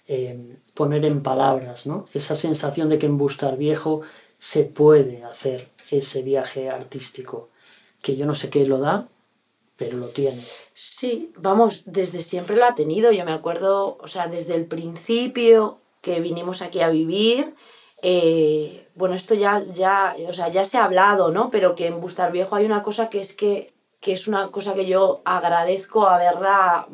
eh, 0.06 0.58
poner 0.80 1.04
en 1.04 1.22
palabras, 1.22 1.86
¿no? 1.86 2.06
Esa 2.14 2.34
sensación 2.34 2.88
de 2.88 2.98
que 2.98 3.04
en 3.04 3.18
Bustar 3.18 3.58
Viejo 3.58 4.00
se 4.38 4.62
puede 4.62 5.22
hacer 5.24 5.68
ese 5.90 6.22
viaje 6.22 6.70
artístico, 6.70 7.50
que 8.00 8.16
yo 8.16 8.24
no 8.24 8.34
sé 8.34 8.48
qué 8.48 8.64
lo 8.64 8.78
da, 8.78 9.06
pero 9.76 9.98
lo 9.98 10.08
tiene. 10.08 10.42
Sí, 10.72 11.34
vamos, 11.36 11.82
desde 11.84 12.20
siempre 12.20 12.56
lo 12.56 12.64
ha 12.64 12.74
tenido. 12.74 13.12
Yo 13.12 13.26
me 13.26 13.34
acuerdo, 13.34 13.98
o 14.00 14.08
sea, 14.08 14.26
desde 14.26 14.54
el 14.54 14.64
principio 14.64 15.80
que 16.00 16.20
vinimos 16.20 16.62
aquí 16.62 16.80
a 16.80 16.88
vivir, 16.88 17.54
eh, 18.00 18.88
bueno, 18.94 19.14
esto 19.14 19.34
ya, 19.34 19.62
ya, 19.74 20.16
o 20.26 20.32
sea, 20.32 20.48
ya 20.48 20.64
se 20.64 20.78
ha 20.78 20.84
hablado, 20.84 21.30
¿no? 21.30 21.50
Pero 21.50 21.74
que 21.74 21.88
en 21.88 22.00
Bustar 22.00 22.32
Viejo 22.32 22.56
hay 22.56 22.64
una 22.64 22.82
cosa 22.82 23.10
que 23.10 23.20
es 23.20 23.34
que, 23.34 23.74
que 24.00 24.14
es 24.14 24.28
una 24.28 24.50
cosa 24.50 24.72
que 24.72 24.86
yo 24.86 25.20
agradezco 25.26 26.06
haberla 26.06 26.88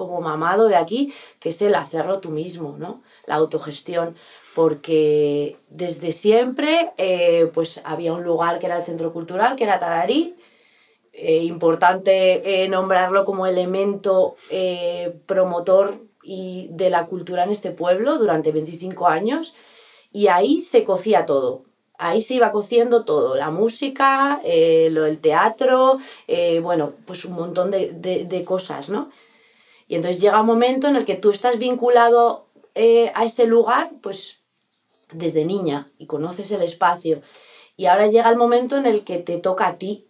como 0.00 0.20
mamado 0.20 0.68
de 0.68 0.76
aquí, 0.76 1.12
que 1.38 1.50
es 1.50 1.62
el 1.62 1.74
hacerlo 1.74 2.20
tú 2.20 2.30
mismo, 2.30 2.76
¿no? 2.78 3.02
la 3.30 3.36
autogestión, 3.36 4.16
porque 4.56 5.56
desde 5.68 6.10
siempre 6.10 6.92
eh, 6.98 7.48
pues 7.54 7.80
había 7.84 8.12
un 8.12 8.24
lugar 8.24 8.58
que 8.58 8.66
era 8.66 8.76
el 8.76 8.82
Centro 8.82 9.12
Cultural, 9.12 9.54
que 9.54 9.64
era 9.64 9.78
Tararí, 9.78 10.34
eh, 11.12 11.44
importante 11.44 12.64
eh, 12.64 12.68
nombrarlo 12.68 13.24
como 13.24 13.46
elemento 13.46 14.36
promotor 15.26 16.00
y 16.22 16.68
de 16.72 16.90
la 16.90 17.06
cultura 17.06 17.44
en 17.44 17.50
este 17.50 17.70
pueblo 17.70 18.18
durante 18.18 18.50
25 18.52 19.06
años, 19.06 19.54
y 20.12 20.26
ahí 20.26 20.60
se 20.60 20.82
cocía 20.84 21.26
todo. 21.26 21.64
Ahí 21.98 22.22
se 22.22 22.34
iba 22.34 22.50
cociendo 22.50 23.04
todo, 23.04 23.36
la 23.36 23.50
música, 23.50 24.40
lo, 24.42 25.06
el 25.06 25.20
teatro, 25.20 25.98
bueno, 26.62 26.94
pues 27.06 27.24
un 27.26 27.34
montón 27.34 27.70
de, 27.70 27.92
de 27.92 28.44
cosas, 28.44 28.88
¿no? 28.88 29.10
Y 29.90 29.96
entonces 29.96 30.22
llega 30.22 30.40
un 30.40 30.46
momento 30.46 30.86
en 30.86 30.94
el 30.94 31.04
que 31.04 31.16
tú 31.16 31.30
estás 31.30 31.58
vinculado 31.58 32.46
eh, 32.76 33.10
a 33.16 33.24
ese 33.24 33.46
lugar, 33.46 33.90
pues 34.00 34.38
desde 35.10 35.44
niña 35.44 35.88
y 35.98 36.06
conoces 36.06 36.52
el 36.52 36.62
espacio. 36.62 37.22
Y 37.76 37.86
ahora 37.86 38.06
llega 38.06 38.30
el 38.30 38.36
momento 38.36 38.76
en 38.76 38.86
el 38.86 39.02
que 39.02 39.18
te 39.18 39.38
toca 39.38 39.66
a 39.66 39.78
ti. 39.78 40.06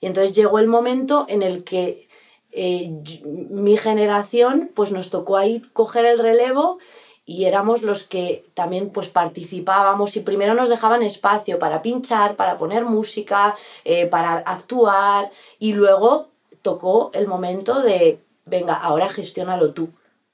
Y 0.00 0.06
entonces 0.06 0.34
llegó 0.34 0.58
el 0.58 0.66
momento 0.66 1.24
en 1.28 1.42
el 1.42 1.62
que 1.62 2.08
eh, 2.50 2.90
mi 3.24 3.76
generación, 3.76 4.72
pues 4.74 4.90
nos 4.90 5.08
tocó 5.10 5.36
ahí 5.36 5.62
coger 5.72 6.04
el 6.04 6.18
relevo 6.18 6.78
y 7.24 7.44
éramos 7.44 7.82
los 7.82 8.02
que 8.02 8.44
también 8.54 8.90
pues 8.90 9.06
participábamos 9.06 10.16
y 10.16 10.20
primero 10.22 10.54
nos 10.54 10.68
dejaban 10.68 11.04
espacio 11.04 11.60
para 11.60 11.80
pinchar, 11.80 12.34
para 12.34 12.58
poner 12.58 12.86
música, 12.86 13.54
eh, 13.84 14.06
para 14.06 14.32
actuar 14.38 15.30
y 15.60 15.74
luego 15.74 16.26
tocó 16.62 17.12
el 17.14 17.28
momento 17.28 17.82
de, 17.82 18.18
venga, 18.44 18.74
ahora 18.74 19.08
gestiónalo 19.08 19.72
tú, 19.72 19.90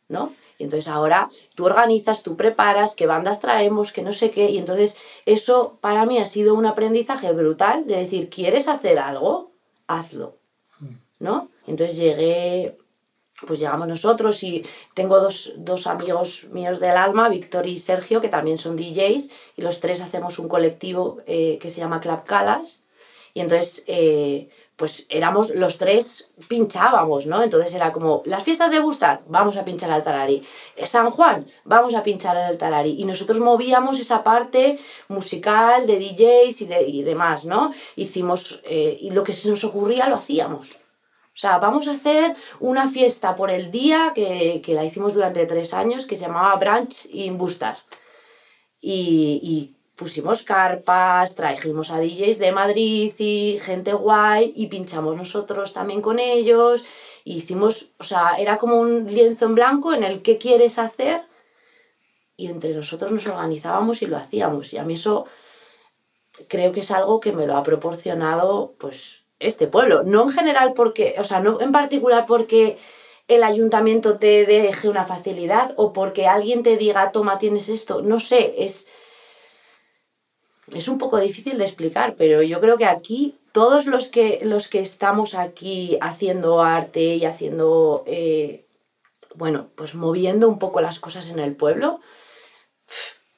¿no? 0.09 0.35
Y 0.59 0.65
entonces 0.65 0.89
ahora 0.89 1.31
tú 1.55 1.67
organizas, 1.67 2.23
tú 2.23 2.37
preparas, 2.37 2.95
qué 2.95 3.07
bandas 3.07 3.41
traemos, 3.41 3.93
qué 3.93 4.03
no 4.03 4.13
sé 4.13 4.33
qué. 4.33 4.51
Y 4.51 4.59
entonces 4.59 4.97
eso 5.25 5.79
para 5.81 6.05
mí 6.05 6.19
ha 6.19 6.27
sido 6.27 6.55
un 6.55 6.67
aprendizaje 6.67 7.33
brutal 7.33 7.87
de 7.87 7.97
decir, 7.97 8.29
¿quieres 8.29 8.67
hacer 8.67 8.99
algo? 8.99 9.53
Hazlo. 9.87 10.39
¿no? 11.19 11.51
Entonces 11.67 11.97
llegué, 11.97 12.79
pues 13.47 13.59
llegamos 13.59 13.89
nosotros 13.89 14.43
y 14.43 14.65
tengo 14.95 15.21
dos, 15.21 15.53
dos 15.57 15.87
amigos 15.87 16.47
míos 16.51 16.81
del 16.81 16.97
alma, 16.97 17.29
Víctor 17.29 17.67
y 17.67 17.79
Sergio, 17.79 18.21
que 18.21 18.29
también 18.29 18.59
son 18.59 18.77
DJs, 18.77 19.31
y 19.57 19.63
los 19.63 19.81
tres 19.81 20.01
hacemos 20.01 20.39
un 20.39 20.49
colectivo 20.49 21.19
eh, 21.27 21.59
que 21.61 21.71
se 21.71 21.81
llama 21.81 22.01
Club 22.01 22.25
Calas, 22.25 22.83
y 23.35 23.41
entonces... 23.41 23.85
Eh, 23.87 24.49
pues 24.79 25.07
éramos 25.09 25.51
los 25.51 25.77
tres 25.77 26.31
pinchábamos, 26.47 27.27
¿no? 27.27 27.43
Entonces 27.43 27.75
era 27.75 27.91
como, 27.91 28.23
las 28.27 28.45
fiestas 28.45 28.71
de 28.71 28.79
Bustar, 28.79 29.23
vamos 29.27 29.57
a 29.57 29.65
pinchar 29.65 29.91
al 29.91 30.05
Tarari. 30.05 30.41
San 30.85 31.11
Juan, 31.11 31.49
vamos 31.65 31.97
a 31.97 32.05
pinchar 32.05 32.37
el 32.49 32.57
Tarari. 32.57 32.95
Y 32.97 33.05
nosotros 33.05 33.41
movíamos 33.41 33.99
esa 33.99 34.23
parte 34.23 34.79
musical 35.09 35.85
de 35.89 35.99
DJs 35.99 36.63
y, 36.63 36.67
de, 36.67 36.83
y 36.87 37.03
demás, 37.03 37.45
¿no? 37.45 37.73
Hicimos, 37.97 38.61
eh, 38.65 38.97
y 39.01 39.11
lo 39.11 39.25
que 39.25 39.33
se 39.33 39.51
nos 39.51 39.65
ocurría 39.65 40.09
lo 40.09 40.15
hacíamos. 40.15 40.71
O 40.71 41.41
sea, 41.41 41.59
vamos 41.59 41.89
a 41.89 41.93
hacer 41.93 42.37
una 42.61 42.89
fiesta 42.89 43.35
por 43.35 43.51
el 43.51 43.73
día 43.73 44.13
que, 44.15 44.63
que 44.65 44.75
la 44.75 44.85
hicimos 44.85 45.13
durante 45.13 45.45
tres 45.47 45.75
años 45.75 46.07
que 46.07 46.17
se 46.17 46.27
llamaba 46.27 46.55
Branch 46.55 46.95
in 47.11 47.37
Bustar. 47.37 47.79
Y, 48.81 49.41
y 49.43 49.78
pusimos 49.99 50.43
carpas, 50.45 51.35
trajimos 51.35 51.91
a 51.91 51.99
DJs 51.99 52.39
de 52.39 52.53
Madrid 52.53 53.13
y 53.19 53.59
gente 53.61 53.93
guay 53.93 54.53
y 54.55 54.69
pinchamos 54.69 55.17
nosotros 55.17 55.73
también 55.73 56.01
con 56.01 56.21
ellos. 56.21 56.85
hicimos, 57.25 57.91
o 57.99 58.05
sea, 58.05 58.37
era 58.39 58.57
como 58.59 58.77
un 58.81 59.07
lienzo 59.07 59.47
en 59.47 59.57
blanco 59.57 59.93
en 59.93 60.05
el 60.05 60.23
que 60.23 60.39
quieres 60.39 60.79
hacer 60.79 61.23
y 62.37 62.47
entre 62.47 62.73
nosotros 62.75 63.11
nos 63.11 63.27
organizábamos 63.27 64.01
y 64.01 64.07
lo 64.07 64.17
hacíamos. 64.17 64.73
Y 64.73 64.79
a 64.79 64.85
mí 64.85 64.95
eso 64.95 65.27
creo 66.47 66.71
que 66.71 66.81
es 66.81 66.91
algo 66.93 67.19
que 67.19 67.33
me 67.33 67.47
lo 67.47 67.57
ha 67.57 67.65
proporcionado 67.65 68.75
pues 68.79 69.25
este 69.41 69.67
pueblo. 69.67 70.05
No 70.05 70.23
en 70.23 70.31
general 70.31 70.75
porque, 70.75 71.17
o 71.19 71.25
sea, 71.25 71.41
no 71.41 71.61
en 71.61 71.73
particular 71.73 72.25
porque 72.25 72.79
el 73.27 73.43
ayuntamiento 73.43 74.19
te 74.19 74.47
deje 74.47 74.89
una 74.89 75.05
facilidad 75.05 75.75
o 75.77 75.93
porque 75.93 76.29
alguien 76.29 76.63
te 76.63 76.77
diga, 76.77 77.11
toma, 77.11 77.41
tienes 77.41 77.69
esto. 77.69 78.01
No 78.01 78.21
sé, 78.21 78.55
es 78.65 78.87
es 80.75 80.89
un 80.89 80.99
poco 80.99 81.19
difícil 81.19 81.59
de 81.59 81.65
explicar, 81.65 82.15
pero 82.17 82.43
yo 82.43 82.61
creo 82.61 82.77
que 82.77 82.87
aquí 82.87 83.39
todos 83.53 83.87
los 83.87 84.09
que, 84.09 84.41
los 84.45 84.69
que 84.69 84.81
estamos 84.81 85.35
aquí 85.35 85.99
haciendo 86.01 86.63
arte 86.63 87.17
y 87.17 87.25
haciendo, 87.25 88.05
eh, 88.07 88.67
bueno, 89.35 89.69
pues 89.75 89.95
moviendo 89.95 90.49
un 90.49 90.59
poco 90.59 90.81
las 90.81 90.99
cosas 90.99 91.31
en 91.31 91.39
el 91.39 91.57
pueblo, 91.57 92.01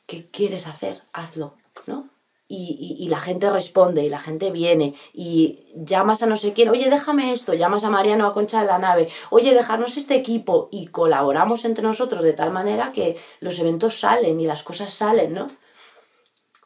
¿qué 0.06 0.28
quieres 0.30 0.66
hacer? 0.66 1.02
Hazlo, 1.12 1.54
¿no? 1.86 2.08
Y, 2.52 2.96
y, 2.98 3.08
la 3.08 3.20
gente 3.20 3.48
responde 3.48 4.04
y 4.04 4.08
la 4.08 4.18
gente 4.18 4.50
viene 4.50 4.96
y 5.12 5.60
llamas 5.76 6.24
a 6.24 6.26
no 6.26 6.36
sé 6.36 6.52
quién, 6.52 6.68
oye, 6.68 6.90
déjame 6.90 7.30
esto, 7.30 7.54
llamas 7.54 7.84
a 7.84 7.90
Mariano 7.90 8.26
a 8.26 8.34
Concha 8.34 8.62
de 8.62 8.66
la 8.66 8.78
Nave, 8.80 9.08
oye, 9.30 9.54
dejarnos 9.54 9.96
este 9.96 10.16
equipo 10.16 10.68
y 10.72 10.88
colaboramos 10.88 11.64
entre 11.64 11.84
nosotros 11.84 12.24
de 12.24 12.32
tal 12.32 12.50
manera 12.50 12.90
que 12.90 13.16
los 13.38 13.56
eventos 13.60 14.00
salen 14.00 14.40
y 14.40 14.46
las 14.46 14.64
cosas 14.64 14.92
salen, 14.92 15.32
¿no? 15.32 15.46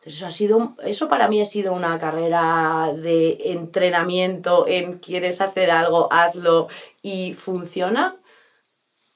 Eso, 0.04 0.26
ha 0.26 0.30
sido, 0.30 0.75
eso 0.84 1.08
para 1.08 1.28
mí 1.28 1.40
ha 1.40 1.46
sido 1.46 1.73
una 1.73 1.99
carrera 1.99 2.92
de 2.94 3.38
entrenamiento 3.52 4.66
en 4.68 4.99
quieres 4.99 5.40
hacer 5.40 5.70
algo, 5.70 6.12
hazlo 6.12 6.68
y 7.02 7.32
funciona, 7.32 8.16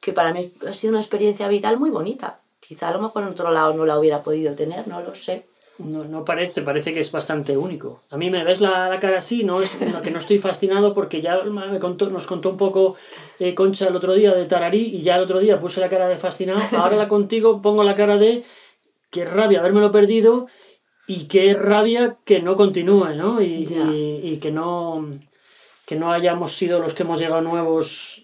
que 0.01 0.15
para 0.15 0.33
mí 0.33 0.51
ha 0.67 0.73
sido 0.73 0.93
una 0.93 1.01
experiencia 1.01 1.47
vital 1.49 1.79
muy 1.79 1.91
bonita. 1.91 2.41
Quizá 2.61 2.89
a 2.89 2.93
lo 2.93 3.01
mejor 3.01 3.23
en 3.23 3.31
otro 3.31 3.51
lado 3.51 3.75
no 3.75 3.85
la 3.85 3.99
hubiera 3.99 4.23
podido 4.23 4.55
tener, 4.55 4.89
no 4.89 5.01
lo 5.03 5.15
sé. 5.15 5.45
No, 5.79 6.05
no 6.05 6.25
parece, 6.25 6.63
parece 6.63 6.93
que 6.93 7.01
es 7.01 7.13
bastante 7.13 7.57
único. 7.57 8.03
A 8.11 8.17
mí 8.17 8.31
me 8.31 8.43
ves 8.43 8.61
la, 8.61 8.89
la 8.89 8.99
cara 8.99 9.19
así, 9.19 9.45
no 9.45 9.63
es 9.63 9.71
que 10.03 10.11
no 10.11 10.19
estoy 10.19 10.39
fascinado 10.39 10.93
porque 10.93 11.21
ya 11.21 11.41
me 11.45 11.79
contó, 11.79 12.11
nos 12.11 12.27
contó 12.27 12.49
un 12.49 12.57
poco 12.57 12.97
eh, 13.39 13.55
Concha 13.55 13.87
el 13.87 13.95
otro 13.95 14.15
día 14.15 14.35
de 14.35 14.45
Tararí 14.47 14.97
y 14.97 15.03
ya 15.03 15.17
el 15.17 15.23
otro 15.23 15.39
día 15.39 15.61
puse 15.61 15.81
la 15.81 15.89
cara 15.89 16.09
de 16.09 16.19
fascinado. 16.19 16.61
Ahora 16.77 16.97
la 16.97 17.07
contigo 17.07 17.63
pongo 17.63 17.85
la 17.85 17.95
cara 17.95 18.17
de 18.17 18.43
qué 19.11 19.25
rabia 19.25 19.61
habérmelo 19.61 19.93
perdido 19.93 20.49
y 21.09 21.25
qué 21.25 21.55
rabia 21.55 22.19
que 22.27 22.41
no 22.41 22.55
continúe, 22.55 23.15
¿no? 23.17 23.41
Y, 23.41 23.67
y, 24.23 24.37
que, 24.37 24.53
no, 24.53 25.09
que 25.87 25.97
no 25.97 26.13
hayamos 26.13 26.55
sido 26.55 26.81
los 26.81 26.93
que 26.93 27.03
hemos 27.03 27.19
llegado 27.19 27.41
nuevos 27.41 28.23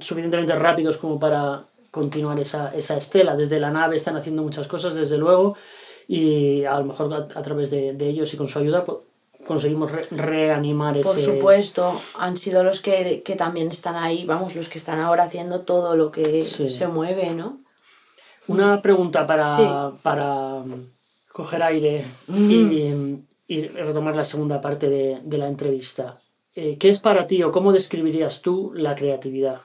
suficientemente 0.00 0.56
rápidos 0.56 0.96
como 0.96 1.20
para 1.20 1.66
continuar 1.90 2.40
esa, 2.40 2.74
esa 2.74 2.96
estela. 2.96 3.36
Desde 3.36 3.60
la 3.60 3.70
nave 3.70 3.96
están 3.96 4.16
haciendo 4.16 4.42
muchas 4.42 4.66
cosas, 4.66 4.94
desde 4.94 5.18
luego, 5.18 5.58
y 6.08 6.64
a 6.64 6.78
lo 6.78 6.86
mejor 6.86 7.12
a, 7.12 7.42
través 7.42 7.70
de, 7.70 7.92
de, 7.92 8.08
ellos 8.08 8.32
y 8.32 8.38
con 8.38 8.48
su 8.48 8.58
ayuda 8.58 8.86
pues, 8.86 9.00
conseguimos 9.46 9.92
reanimar 10.10 10.96
ese... 10.96 11.10
Por 11.10 11.18
supuesto, 11.18 12.00
han 12.18 12.38
sido 12.38 12.64
los 12.64 12.80
que, 12.80 13.22
que, 13.22 13.36
también 13.36 13.68
están 13.68 13.96
ahí, 13.96 14.24
vamos, 14.24 14.56
los 14.56 14.70
que 14.70 14.78
están 14.78 14.98
ahora 14.98 15.24
haciendo 15.24 15.60
todo 15.60 15.94
lo 15.94 16.10
que 16.10 16.42
se 16.42 16.88
mueve, 16.88 17.34
¿no? 17.34 17.60
Una 18.46 18.80
pregunta 18.80 19.26
para, 19.26 19.92
para 20.02 20.62
coger 21.36 21.62
aire 21.62 22.02
mm. 22.28 23.14
y, 23.46 23.68
retomar 23.68 24.16
la 24.16 24.24
segunda 24.24 24.62
parte 24.62 24.88
de, 24.88 25.36
la 25.36 25.48
entrevista. 25.48 26.16
Eh, 26.54 26.78
¿Qué 26.78 26.88
es 26.88 26.98
para 26.98 27.26
ti 27.26 27.42
o 27.42 27.52
cómo 27.52 27.74
describirías 27.74 28.40
tú 28.40 28.72
la 28.74 28.94
creatividad? 28.94 29.60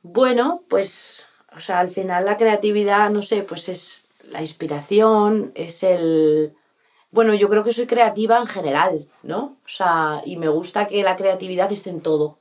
Bueno, 0.00 0.62
pues, 0.70 1.26
o 1.54 1.60
sea, 1.60 1.80
al 1.80 1.90
final 1.90 2.24
la 2.24 2.38
creatividad, 2.38 3.10
no 3.10 3.20
sé, 3.20 3.42
pues 3.42 3.68
es 3.68 4.04
la 4.24 4.40
inspiración, 4.40 5.52
es 5.54 5.82
el... 5.82 6.54
Bueno, 7.10 7.34
yo 7.34 7.50
creo 7.50 7.62
que 7.62 7.74
soy 7.74 7.84
creativa 7.84 8.38
en 8.38 8.46
general, 8.46 9.06
¿no? 9.22 9.58
O 9.66 9.68
sea, 9.68 10.22
y 10.24 10.38
me 10.38 10.48
gusta 10.48 10.88
que 10.88 11.02
la 11.02 11.16
creatividad 11.16 11.70
esté 11.70 11.90
en 11.90 12.00
todo. 12.00 12.38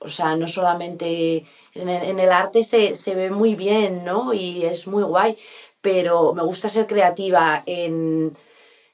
O 0.00 0.08
sea, 0.08 0.36
no 0.36 0.48
solamente 0.48 1.44
en 1.74 1.88
el, 1.88 2.02
en 2.02 2.20
el 2.20 2.32
arte 2.32 2.62
se, 2.62 2.94
se, 2.94 3.14
ve 3.14 3.30
muy 3.30 3.54
bien, 3.54 4.04
¿no? 4.04 4.32
Y 4.32 4.64
es 4.64 4.86
muy 4.86 5.02
guay, 5.02 5.36
pero 5.80 6.32
me 6.34 6.42
gusta 6.42 6.68
ser 6.68 6.86
creativa 6.86 7.62
en, 7.66 8.36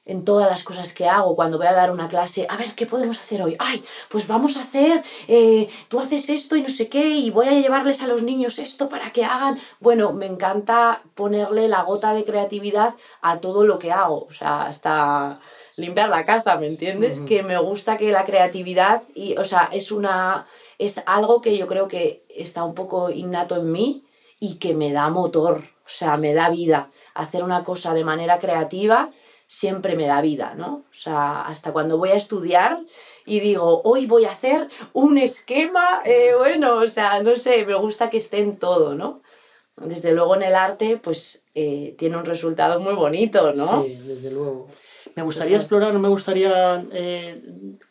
en 0.05 0.23
todas 0.23 0.49
las 0.49 0.63
cosas 0.63 0.93
que 0.93 1.07
hago. 1.07 1.35
Cuando 1.35 1.57
voy 1.57 1.67
a 1.67 1.73
dar 1.73 1.91
una 1.91 2.07
clase, 2.07 2.45
a 2.49 2.57
ver, 2.57 2.73
¿qué 2.75 2.85
podemos 2.85 3.19
hacer 3.19 3.41
hoy? 3.41 3.55
Ay, 3.59 3.83
pues 4.09 4.27
vamos 4.27 4.55
a 4.57 4.61
hacer, 4.61 5.03
eh, 5.27 5.67
tú 5.89 5.99
haces 5.99 6.29
esto 6.29 6.55
y 6.55 6.61
no 6.61 6.69
sé 6.69 6.87
qué, 6.87 7.07
y 7.07 7.31
voy 7.31 7.47
a 7.47 7.59
llevarles 7.59 8.01
a 8.01 8.07
los 8.07 8.23
niños 8.23 8.59
esto 8.59 8.87
para 8.87 9.11
que 9.11 9.25
hagan. 9.25 9.59
Bueno, 9.79 10.13
me 10.13 10.27
encanta 10.27 11.01
ponerle 11.15 11.67
la 11.67 11.81
gota 11.81 12.13
de 12.13 12.23
creatividad 12.23 12.95
a 13.21 13.39
todo 13.39 13.65
lo 13.65 13.79
que 13.79 13.91
hago, 13.91 14.25
o 14.29 14.33
sea, 14.33 14.63
hasta 14.63 15.39
limpiar 15.75 16.09
la 16.09 16.25
casa, 16.25 16.55
¿me 16.57 16.67
entiendes? 16.67 17.19
Que 17.19 17.43
me 17.43 17.57
gusta 17.57 17.97
que 17.97 18.11
la 18.11 18.23
creatividad, 18.23 19.03
y, 19.13 19.37
o 19.37 19.45
sea, 19.45 19.69
es 19.71 19.91
una... 19.91 20.47
Es 20.77 21.01
algo 21.05 21.41
que 21.41 21.57
yo 21.57 21.67
creo 21.67 21.87
que 21.87 22.25
está 22.29 22.63
un 22.63 22.75
poco 22.75 23.09
innato 23.09 23.55
en 23.55 23.71
mí 23.71 24.05
y 24.39 24.55
que 24.55 24.73
me 24.73 24.91
da 24.91 25.09
motor, 25.09 25.63
o 25.85 25.89
sea, 25.89 26.17
me 26.17 26.33
da 26.33 26.49
vida. 26.49 26.91
Hacer 27.13 27.43
una 27.43 27.63
cosa 27.63 27.93
de 27.93 28.03
manera 28.03 28.39
creativa 28.39 29.11
siempre 29.47 29.95
me 29.95 30.07
da 30.07 30.21
vida, 30.21 30.53
¿no? 30.55 30.83
O 30.89 30.93
sea, 30.93 31.41
hasta 31.41 31.71
cuando 31.71 31.97
voy 31.97 32.09
a 32.09 32.15
estudiar 32.15 32.79
y 33.25 33.39
digo, 33.39 33.81
hoy 33.83 34.05
voy 34.05 34.25
a 34.25 34.31
hacer 34.31 34.69
un 34.93 35.17
esquema, 35.17 36.01
eh, 36.05 36.31
bueno, 36.37 36.75
o 36.77 36.87
sea, 36.87 37.21
no 37.21 37.35
sé, 37.35 37.65
me 37.65 37.75
gusta 37.75 38.09
que 38.09 38.17
esté 38.17 38.39
en 38.39 38.57
todo, 38.57 38.95
¿no? 38.95 39.21
Desde 39.77 40.13
luego 40.13 40.35
en 40.35 40.43
el 40.43 40.55
arte, 40.55 40.97
pues 40.97 41.43
eh, 41.53 41.95
tiene 41.97 42.17
un 42.17 42.25
resultado 42.25 42.79
muy 42.79 42.93
bonito, 42.93 43.51
¿no? 43.53 43.83
Sí, 43.83 43.95
desde 43.95 44.31
luego. 44.31 44.67
Me 45.15 45.23
gustaría 45.23 45.57
explorar, 45.57 45.93
no 45.93 45.99
me 45.99 46.09
gustaría 46.09 46.85
eh, 46.91 47.41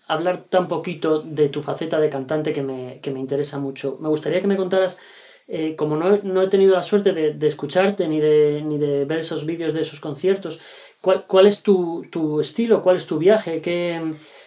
hablar 0.08 0.44
tan 0.48 0.68
poquito 0.68 1.20
de 1.20 1.48
tu 1.48 1.62
faceta 1.62 1.98
de 1.98 2.10
cantante 2.10 2.52
que 2.52 2.62
me, 2.62 3.00
que 3.00 3.10
me 3.10 3.20
interesa 3.20 3.58
mucho. 3.58 3.96
Me 4.00 4.08
gustaría 4.08 4.40
que 4.40 4.46
me 4.46 4.56
contaras 4.56 4.98
eh, 5.46 5.74
como 5.76 5.96
no, 5.96 6.18
no, 6.22 6.42
he 6.42 6.48
tenido 6.48 6.74
la 6.74 6.82
suerte 6.82 7.12
de, 7.12 7.34
de 7.34 7.46
escucharte 7.46 8.08
ni 8.08 8.18
de, 8.18 8.62
ni 8.64 8.78
de, 8.78 9.04
ver 9.04 9.18
esos 9.18 9.44
vídeos 9.44 9.74
de 9.74 9.82
esos 9.82 10.00
conciertos, 10.00 10.58
¿cuál, 11.02 11.26
cuál 11.26 11.46
es 11.46 11.62
tu, 11.62 12.06
tu, 12.10 12.40
estilo? 12.40 12.82
¿Cuál 12.82 12.96
es 12.96 13.06
tu 13.06 13.18
viaje? 13.18 13.60
¿Qué, 13.60 14.00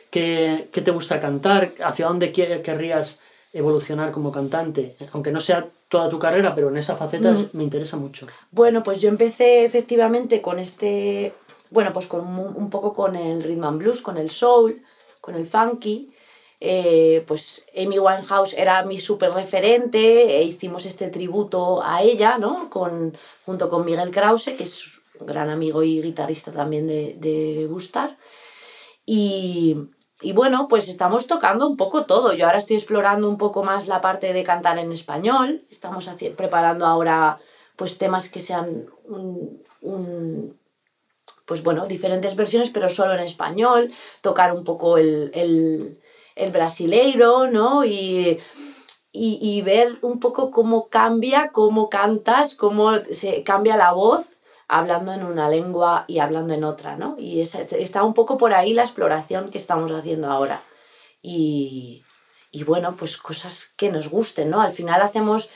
qué, 0.09 0.69
qué 0.71 0.81
te 0.81 0.91
gusta 0.91 1.19
cantar? 1.19 1.69
¿Hacia 1.83 2.07
dónde 2.07 2.31
querrías 2.31 3.19
evolucionar 3.53 4.11
como 4.11 4.31
cantante? 4.31 4.95
Aunque 5.13 5.31
no 5.31 5.39
sea 5.39 5.67
toda 5.87 6.09
tu 6.09 6.17
carrera, 6.17 6.55
pero 6.55 6.69
en 6.69 6.77
esa 6.77 6.97
faceta 6.97 7.31
mm. 7.31 7.49
me 7.53 7.63
interesa 7.63 7.95
mucho. 7.95 8.25
Bueno, 8.49 8.81
pues 8.81 8.99
yo 8.99 9.09
empecé 9.09 9.65
efectivamente 9.65 10.41
con 10.41 10.57
este, 10.57 11.33
bueno, 11.69 11.93
pues 11.93 12.07
con 12.07 12.25
un, 12.25 12.69
poco 12.69 12.93
con 12.93 13.15
el 13.15 13.43
rhythm 13.43 13.63
and 13.63 13.79
blues, 13.79 14.01
con 14.01 14.17
el 14.17 14.29
soul, 14.29 14.81
con 15.21 15.35
el 15.35 15.45
funky, 15.45 16.13
eh, 16.59 17.23
pues 17.27 17.65
Amy 17.75 17.99
Winehouse 17.99 18.53
era 18.53 18.83
mi 18.83 18.99
súper 18.99 19.31
referente 19.31 20.37
e 20.37 20.43
hicimos 20.43 20.85
este 20.85 21.09
tributo 21.09 21.83
a 21.83 22.01
ella, 22.01 22.37
¿no? 22.37 22.69
Con, 22.69 23.15
junto 23.45 23.69
con 23.69 23.85
Miguel 23.85 24.11
Krause, 24.11 24.55
que 24.57 24.63
es 24.63 24.85
un 25.19 25.27
gran 25.27 25.49
amigo 25.49 25.83
y 25.83 26.01
guitarrista 26.01 26.51
también 26.51 26.87
de, 26.87 27.15
de 27.19 27.67
Bustar. 27.67 28.17
Y, 29.05 29.77
y, 30.21 30.33
bueno, 30.33 30.67
pues 30.67 30.89
estamos 30.89 31.27
tocando 31.27 31.67
un 31.67 31.77
poco 31.77 32.05
todo. 32.05 32.33
Yo 32.33 32.45
ahora 32.45 32.57
estoy 32.57 32.75
explorando 32.75 33.29
un 33.29 33.37
poco 33.37 33.63
más 33.63 33.87
la 33.87 34.01
parte 34.01 34.33
de 34.33 34.43
cantar 34.43 34.79
en 34.79 34.91
español. 34.91 35.65
Estamos 35.69 36.09
preparando 36.35 36.85
ahora 36.85 37.39
pues 37.77 37.97
temas 37.99 38.27
que 38.27 38.41
sean 38.41 38.87
un, 39.05 39.63
un, 39.81 40.57
pues 41.47 41.63
bueno, 41.63 41.87
diferentes 41.87 42.35
versiones, 42.35 42.69
pero 42.69 42.89
solo 42.89 43.13
en 43.13 43.21
español. 43.21 43.91
Tocar 44.21 44.53
un 44.53 44.63
poco 44.63 44.97
el, 44.97 45.31
el 46.37 46.51
brasileiro, 46.51 47.47
¿no? 47.47 47.83
Y, 47.83 48.39
y, 49.11 49.61
ver 49.63 49.97
un 50.01 50.19
poco 50.19 50.51
cómo 50.51 50.89
cambia, 50.89 51.49
cómo 51.51 51.89
cantas, 51.89 52.55
cómo 52.55 52.95
se 53.11 53.43
cambia 53.43 53.75
la 53.75 53.91
voz 53.91 54.37
hablando 54.67 55.13
en 55.13 55.25
una 55.25 55.49
lengua 55.49 56.05
y 56.07 56.19
hablando 56.19 56.53
en 56.53 56.63
otra, 56.63 56.97
¿no? 56.97 57.15
Y 57.17 57.41
es, 57.41 57.55
está 57.55 58.03
un 58.03 58.13
poco 58.13 58.37
por 58.37 58.53
ahí 58.53 58.73
la 58.73 58.83
exploración 58.83 59.49
que 59.49 59.57
estamos 59.57 59.91
haciendo 59.91 60.29
ahora. 60.29 60.61
Y, 61.21 62.03
y 62.51 62.63
bueno, 62.63 62.95
pues 62.95 63.17
cosas 63.17 63.73
que 63.75 63.89
nos 63.89 64.09
gusten, 64.09 64.49
¿no? 64.49 64.61
Al 64.61 64.71
final 64.71 65.01
hacemos, 65.01 65.49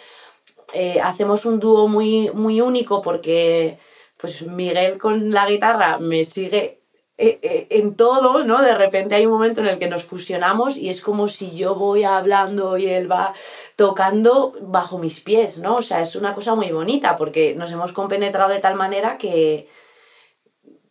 eh, 0.73 0.99
hacemos 1.01 1.45
un 1.45 1.59
dúo 1.59 1.87
muy, 1.87 2.31
muy 2.33 2.61
único 2.61 3.01
porque 3.01 3.79
pues 4.21 4.43
Miguel 4.43 4.99
con 4.99 5.31
la 5.31 5.47
guitarra 5.47 5.97
me 5.97 6.23
sigue 6.23 6.81
eh, 7.17 7.39
eh, 7.41 7.67
en 7.71 7.95
todo, 7.95 8.43
¿no? 8.43 8.61
De 8.61 8.75
repente 8.75 9.15
hay 9.15 9.25
un 9.25 9.33
momento 9.33 9.61
en 9.61 9.67
el 9.67 9.79
que 9.79 9.89
nos 9.89 10.05
fusionamos 10.05 10.77
y 10.77 10.89
es 10.89 11.01
como 11.01 11.27
si 11.27 11.55
yo 11.55 11.75
voy 11.75 12.03
hablando 12.03 12.77
y 12.77 12.85
él 12.87 13.11
va 13.11 13.33
tocando 13.75 14.53
bajo 14.61 14.97
mis 14.97 15.19
pies, 15.19 15.59
¿no? 15.59 15.75
O 15.75 15.81
sea, 15.81 16.01
es 16.01 16.15
una 16.15 16.33
cosa 16.33 16.55
muy 16.55 16.71
bonita 16.71 17.17
porque 17.17 17.55
nos 17.55 17.71
hemos 17.71 17.91
compenetrado 17.91 18.51
de 18.51 18.59
tal 18.59 18.75
manera 18.75 19.17
que 19.17 19.67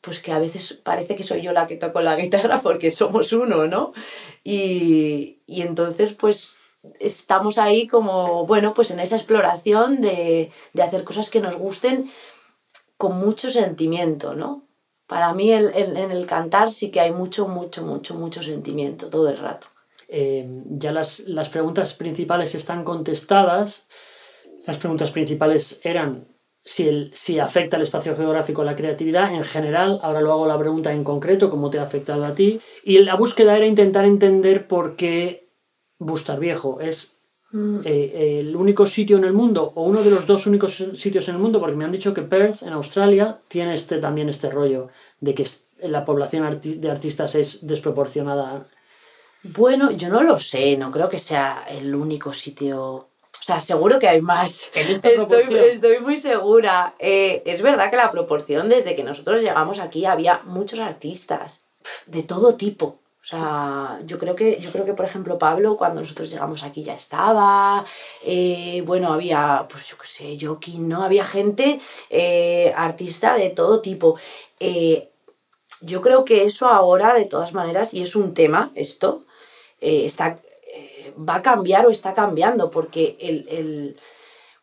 pues 0.01 0.21
que 0.21 0.33
a 0.33 0.39
veces 0.39 0.73
parece 0.73 1.15
que 1.15 1.25
soy 1.25 1.43
yo 1.43 1.53
la 1.53 1.67
que 1.67 1.77
toco 1.77 2.01
la 2.01 2.17
guitarra 2.17 2.61
porque 2.63 2.91
somos 2.91 3.33
uno, 3.33 3.67
¿no? 3.67 3.93
Y, 4.45 5.41
y 5.47 5.63
entonces 5.63 6.15
pues 6.15 6.57
estamos 6.99 7.59
ahí 7.59 7.87
como, 7.87 8.47
bueno, 8.47 8.73
pues 8.75 8.91
en 8.91 9.01
esa 9.01 9.17
exploración 9.17 10.01
de, 10.01 10.51
de 10.73 10.83
hacer 10.83 11.05
cosas 11.05 11.29
que 11.29 11.41
nos 11.41 11.57
gusten 11.57 12.11
con 13.01 13.19
mucho 13.19 13.51
sentimiento, 13.51 14.35
¿no? 14.35 14.69
Para 15.07 15.33
mí 15.33 15.51
el, 15.51 15.71
el, 15.75 15.97
en 15.97 16.11
el 16.11 16.27
cantar 16.27 16.71
sí 16.71 16.91
que 16.91 17.01
hay 17.01 17.13
mucho, 17.13 17.49
mucho, 17.49 17.83
mucho, 17.83 18.15
mucho 18.15 18.43
sentimiento 18.43 19.09
todo 19.09 19.31
el 19.31 19.39
rato. 19.39 19.69
Eh, 20.07 20.45
ya 20.67 20.93
las, 20.93 21.21
las 21.21 21.49
preguntas 21.49 21.95
principales 21.95 22.55
están 22.55 22.85
contestadas. 22.85 23.89
Las 24.67 24.77
preguntas 24.77 25.13
principales 25.13 25.81
eran 25.83 26.29
si, 26.63 26.89
el, 26.89 27.11
si 27.15 27.39
afecta 27.39 27.79
el 27.79 27.85
espacio 27.85 28.15
geográfico 28.15 28.61
a 28.61 28.67
la 28.67 28.77
creatividad 28.77 29.35
en 29.35 29.45
general. 29.45 29.99
Ahora 30.03 30.21
lo 30.21 30.33
hago 30.33 30.47
la 30.47 30.59
pregunta 30.59 30.93
en 30.93 31.03
concreto, 31.03 31.49
cómo 31.49 31.71
te 31.71 31.79
ha 31.79 31.85
afectado 31.85 32.27
a 32.27 32.35
ti. 32.35 32.61
Y 32.85 32.99
la 32.99 33.15
búsqueda 33.15 33.57
era 33.57 33.67
intentar 33.67 34.05
entender 34.05 34.69
por 34.69 34.95
qué 34.95 35.49
Bustar 35.99 36.39
Viejo 36.39 36.81
es 36.81 37.13
Mm. 37.53 37.81
eh, 37.85 38.39
el 38.41 38.55
único 38.55 38.87
sitio 38.87 39.17
en 39.17 39.25
el 39.25 39.33
mundo 39.33 39.73
o 39.75 39.83
uno 39.83 40.03
de 40.03 40.11
los 40.11 40.25
dos 40.25 40.47
únicos 40.47 40.85
sitios 40.95 41.29
en 41.29 41.35
el 41.35 41.41
mundo, 41.41 41.59
porque 41.59 41.75
me 41.75 41.85
han 41.85 41.91
dicho 41.91 42.15
que 42.15 42.23
Perth 42.23 42.63
en 42.63 42.73
Australia 42.73 43.41
tiene 43.49 43.75
este, 43.75 43.99
también 43.99 44.29
este 44.29 44.51
rollo 44.51 44.89
de 45.19 45.35
que 45.35 45.47
la 45.83 46.05
población 46.05 46.45
arti 46.45 46.75
de 46.75 46.91
artistas 46.91 47.35
es 47.35 47.67
desproporcionada. 47.67 48.69
Bueno, 49.43 49.91
yo 49.91 50.09
no 50.09 50.23
lo 50.23 50.39
sé, 50.39 50.77
no 50.77 50.91
creo 50.91 51.09
que 51.09 51.19
sea 51.19 51.65
el 51.69 51.95
único 51.95 52.33
sitio. 52.33 52.83
O 52.83 53.43
sea, 53.43 53.61
seguro 53.61 53.99
que 53.99 54.09
hay 54.09 54.21
más. 54.21 54.69
En 54.75 54.89
esta 54.89 55.09
Estoy, 55.09 55.43
estoy 55.73 55.99
muy 56.01 56.19
segura. 56.19 56.95
Eh, 56.99 57.43
es 57.47 57.63
verdad 57.63 57.91
que 57.91 57.97
la 57.97 58.11
proporción 58.11 58.69
desde 58.69 58.95
que 58.95 59.03
nosotros 59.03 59.41
llegamos 59.41 59.79
aquí 59.79 60.05
había 60.05 60.43
muchos 60.45 60.79
artistas 60.79 61.65
de 62.07 62.23
todo 62.23 62.55
tipo. 62.57 63.00
O 63.23 63.27
sea, 63.31 64.01
yo 64.07 64.19
creo 64.19 64.35
que, 64.35 64.61
yo 64.61 64.73
creo 64.73 64.85
que 64.87 64.95
por 64.95 65.05
ejemplo, 65.05 65.39
Pablo, 65.39 65.77
cuando 65.77 66.01
nosotros 66.01 66.31
llegamos 66.31 66.63
aquí 66.63 66.83
ya 66.83 66.95
estaba. 66.95 67.85
eh, 68.25 68.83
bueno, 68.87 69.13
había, 69.13 69.67
pues 69.71 69.89
yo 69.89 69.97
qué 69.99 70.07
sé, 70.07 70.39
Joaquín, 70.41 70.89
¿no? 70.89 71.03
Había 71.05 71.25
gente, 71.25 71.81
eh, 72.09 72.73
artista 72.77 73.35
de 73.37 73.51
todo 73.51 73.81
tipo. 73.83 74.17
Eh, 74.59 75.09
yo 75.83 76.03
creo 76.03 76.25
que 76.25 76.45
eso 76.45 76.69
ahora, 76.69 77.15
de 77.15 77.27
todas 77.27 77.53
maneras, 77.55 77.95
y 77.95 78.03
es 78.03 78.17
un 78.17 78.35
tema, 78.35 78.73
esto, 78.75 79.25
está, 79.81 80.41
va 81.29 81.37
a 81.37 81.43
cambiar 81.43 81.87
o 81.87 81.91
está 81.91 82.15
cambiando, 82.15 82.71
porque 82.71 83.17
el, 83.21 83.47
el- 83.51 83.97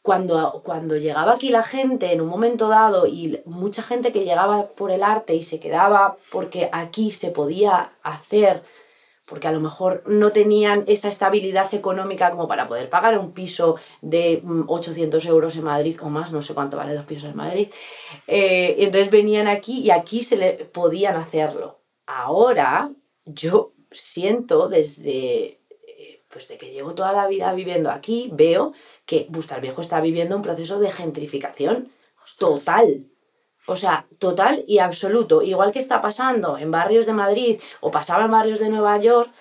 cuando, 0.07 0.61
cuando 0.63 0.95
llegaba 0.95 1.33
aquí 1.33 1.49
la 1.49 1.63
gente 1.63 2.13
en 2.13 2.21
un 2.21 2.29
momento 2.29 2.69
dado 2.69 3.07
y 3.07 3.41
mucha 3.43 3.83
gente 3.83 4.13
que 4.13 4.23
llegaba 4.23 4.69
por 4.69 4.89
el 4.89 5.03
arte 5.03 5.35
y 5.35 5.43
se 5.43 5.59
quedaba 5.59 6.15
porque 6.31 6.69
aquí 6.71 7.11
se 7.11 7.29
podía 7.29 7.91
hacer, 8.03 8.63
porque 9.25 9.49
a 9.49 9.51
lo 9.51 9.59
mejor 9.59 10.03
no 10.07 10.31
tenían 10.31 10.85
esa 10.87 11.09
estabilidad 11.09 11.73
económica 11.73 12.31
como 12.31 12.47
para 12.47 12.69
poder 12.69 12.89
pagar 12.89 13.17
un 13.19 13.33
piso 13.33 13.75
de 14.01 14.39
mm, 14.41 14.69
800 14.69 15.25
euros 15.25 15.57
en 15.57 15.65
Madrid 15.65 15.99
o 16.01 16.07
más, 16.07 16.31
no 16.31 16.41
sé 16.41 16.53
cuánto 16.53 16.77
valen 16.77 16.95
los 16.95 17.03
pisos 17.03 17.27
en 17.29 17.35
Madrid, 17.35 17.67
eh, 18.27 18.75
entonces 18.77 19.11
venían 19.11 19.49
aquí 19.49 19.81
y 19.81 19.91
aquí 19.91 20.21
se 20.21 20.37
le 20.37 20.53
podían 20.53 21.17
hacerlo. 21.17 21.81
Ahora 22.05 22.91
yo 23.25 23.73
siento 23.91 24.69
desde 24.69 25.59
eh, 25.85 26.23
pues 26.29 26.47
de 26.47 26.57
que 26.57 26.71
llevo 26.71 26.95
toda 26.95 27.11
la 27.11 27.27
vida 27.27 27.51
viviendo 27.53 27.91
aquí, 27.91 28.29
veo 28.31 28.71
que 29.07 29.25
Bustar 29.29 29.61
Viejo 29.61 29.81
está 29.81 29.99
viviendo 30.01 30.35
un 30.35 30.43
proceso 30.43 30.79
de 30.79 30.91
gentrificación 30.91 31.89
total. 32.37 33.05
O 33.65 33.75
sea, 33.75 34.05
total 34.19 34.63
y 34.67 34.77
absoluto. 34.77 35.41
Igual 35.41 35.71
que 35.71 35.79
está 35.79 36.01
pasando 36.01 36.57
en 36.59 36.69
barrios 36.69 37.07
de 37.07 37.13
Madrid 37.13 37.59
o 37.81 37.89
pasaba 37.89 38.25
en 38.25 38.31
barrios 38.31 38.59
de 38.59 38.69
Nueva 38.69 38.97
York, 38.97 39.31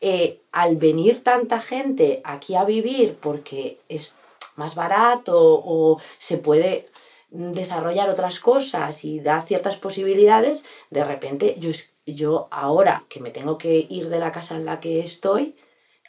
eh, 0.00 0.40
al 0.52 0.76
venir 0.76 1.22
tanta 1.22 1.60
gente 1.60 2.20
aquí 2.24 2.54
a 2.54 2.64
vivir 2.64 3.18
porque 3.20 3.80
es 3.88 4.14
más 4.54 4.74
barato 4.74 5.34
o 5.36 6.00
se 6.18 6.38
puede 6.38 6.88
desarrollar 7.30 8.08
otras 8.08 8.40
cosas 8.40 9.04
y 9.04 9.20
da 9.20 9.42
ciertas 9.42 9.76
posibilidades, 9.76 10.64
de 10.90 11.04
repente 11.04 11.56
yo, 11.58 11.70
yo 12.06 12.48
ahora 12.50 13.04
que 13.08 13.20
me 13.20 13.30
tengo 13.30 13.58
que 13.58 13.86
ir 13.88 14.08
de 14.08 14.20
la 14.20 14.32
casa 14.32 14.56
en 14.56 14.64
la 14.64 14.80
que 14.80 15.00
estoy, 15.00 15.56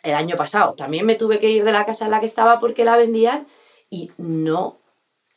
el 0.04 0.14
año 0.14 0.36
pasado 0.36 0.74
también 0.74 1.06
me 1.06 1.16
tuve 1.16 1.40
que 1.40 1.50
ir 1.50 1.64
de 1.64 1.72
la 1.72 1.86
casa 1.86 2.06
en 2.06 2.12
la 2.12 2.20
que 2.20 2.26
estaba 2.26 2.60
porque 2.60 2.86
la 2.86 2.98
vendían 2.98 3.48
y 3.90 4.12
no, 4.18 4.80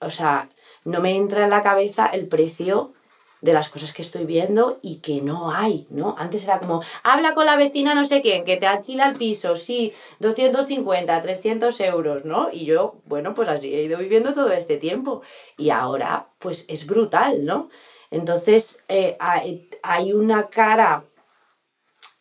o 0.01 0.11
sea, 0.11 0.49
no 0.85 1.01
me 1.01 1.17
entra 1.17 1.45
en 1.45 1.51
la 1.51 1.63
cabeza 1.63 2.07
el 2.07 2.29
precio 2.29 2.93
de 3.41 3.53
las 3.53 3.69
cosas 3.69 3.93
que 3.93 4.03
estoy 4.03 4.25
viendo 4.27 4.79
y 4.83 4.97
que 4.97 5.23
no 5.23 5.53
hay, 5.53 5.87
¿no? 5.91 6.15
Antes 6.19 6.45
era 6.45 6.59
como, 6.59 6.83
habla 7.03 7.35
con 7.35 7.47
la 7.47 7.57
vecina 7.57 7.95
no 7.95 8.05
sé 8.05 8.21
quién, 8.21 8.45
que 8.45 8.57
te 8.57 8.67
alquila 8.67 9.09
el 9.09 9.17
piso, 9.17 9.57
sí, 9.57 9.93
250, 10.19 11.23
300 11.23 11.81
euros, 11.81 12.25
¿no? 12.25 12.49
Y 12.53 12.67
yo, 12.67 12.97
bueno, 13.07 13.35
pues 13.35 13.49
así 13.49 13.75
he 13.75 13.83
ido 13.83 13.99
viviendo 13.99 14.35
todo 14.35 14.53
este 14.53 14.77
tiempo. 14.77 15.23
Y 15.57 15.71
ahora, 15.71 16.29
pues 16.39 16.67
es 16.69 16.87
brutal, 16.87 17.45
¿no? 17.45 17.71
Entonces, 18.11 18.81
eh, 18.89 19.17
hay, 19.21 19.71
hay 19.83 20.13
una 20.13 20.49
cara, 20.49 21.05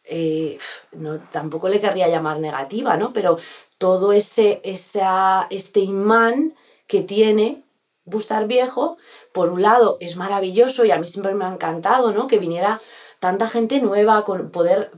eh, 0.09 0.57
no, 0.91 1.19
tampoco 1.31 1.69
le 1.69 1.79
querría 1.79 2.07
llamar 2.07 2.39
negativa, 2.39 2.97
¿no? 2.97 3.13
Pero 3.13 3.37
todo 3.77 4.11
ese, 4.11 4.59
esa, 4.63 5.47
este 5.49 5.79
imán 5.79 6.55
que 6.87 7.01
tiene 7.01 7.63
Bustar 8.05 8.47
Viejo, 8.47 8.97
por 9.31 9.49
un 9.49 9.61
lado 9.61 9.97
es 9.99 10.15
maravilloso 10.17 10.83
y 10.83 10.91
a 10.91 10.97
mí 10.97 11.07
siempre 11.07 11.35
me 11.35 11.45
ha 11.45 11.49
encantado, 11.53 12.11
¿no? 12.11 12.27
Que 12.27 12.39
viniera 12.39 12.81
tanta 13.19 13.47
gente 13.47 13.79
nueva 13.81 14.23
con 14.25 14.49
poder, 14.49 14.91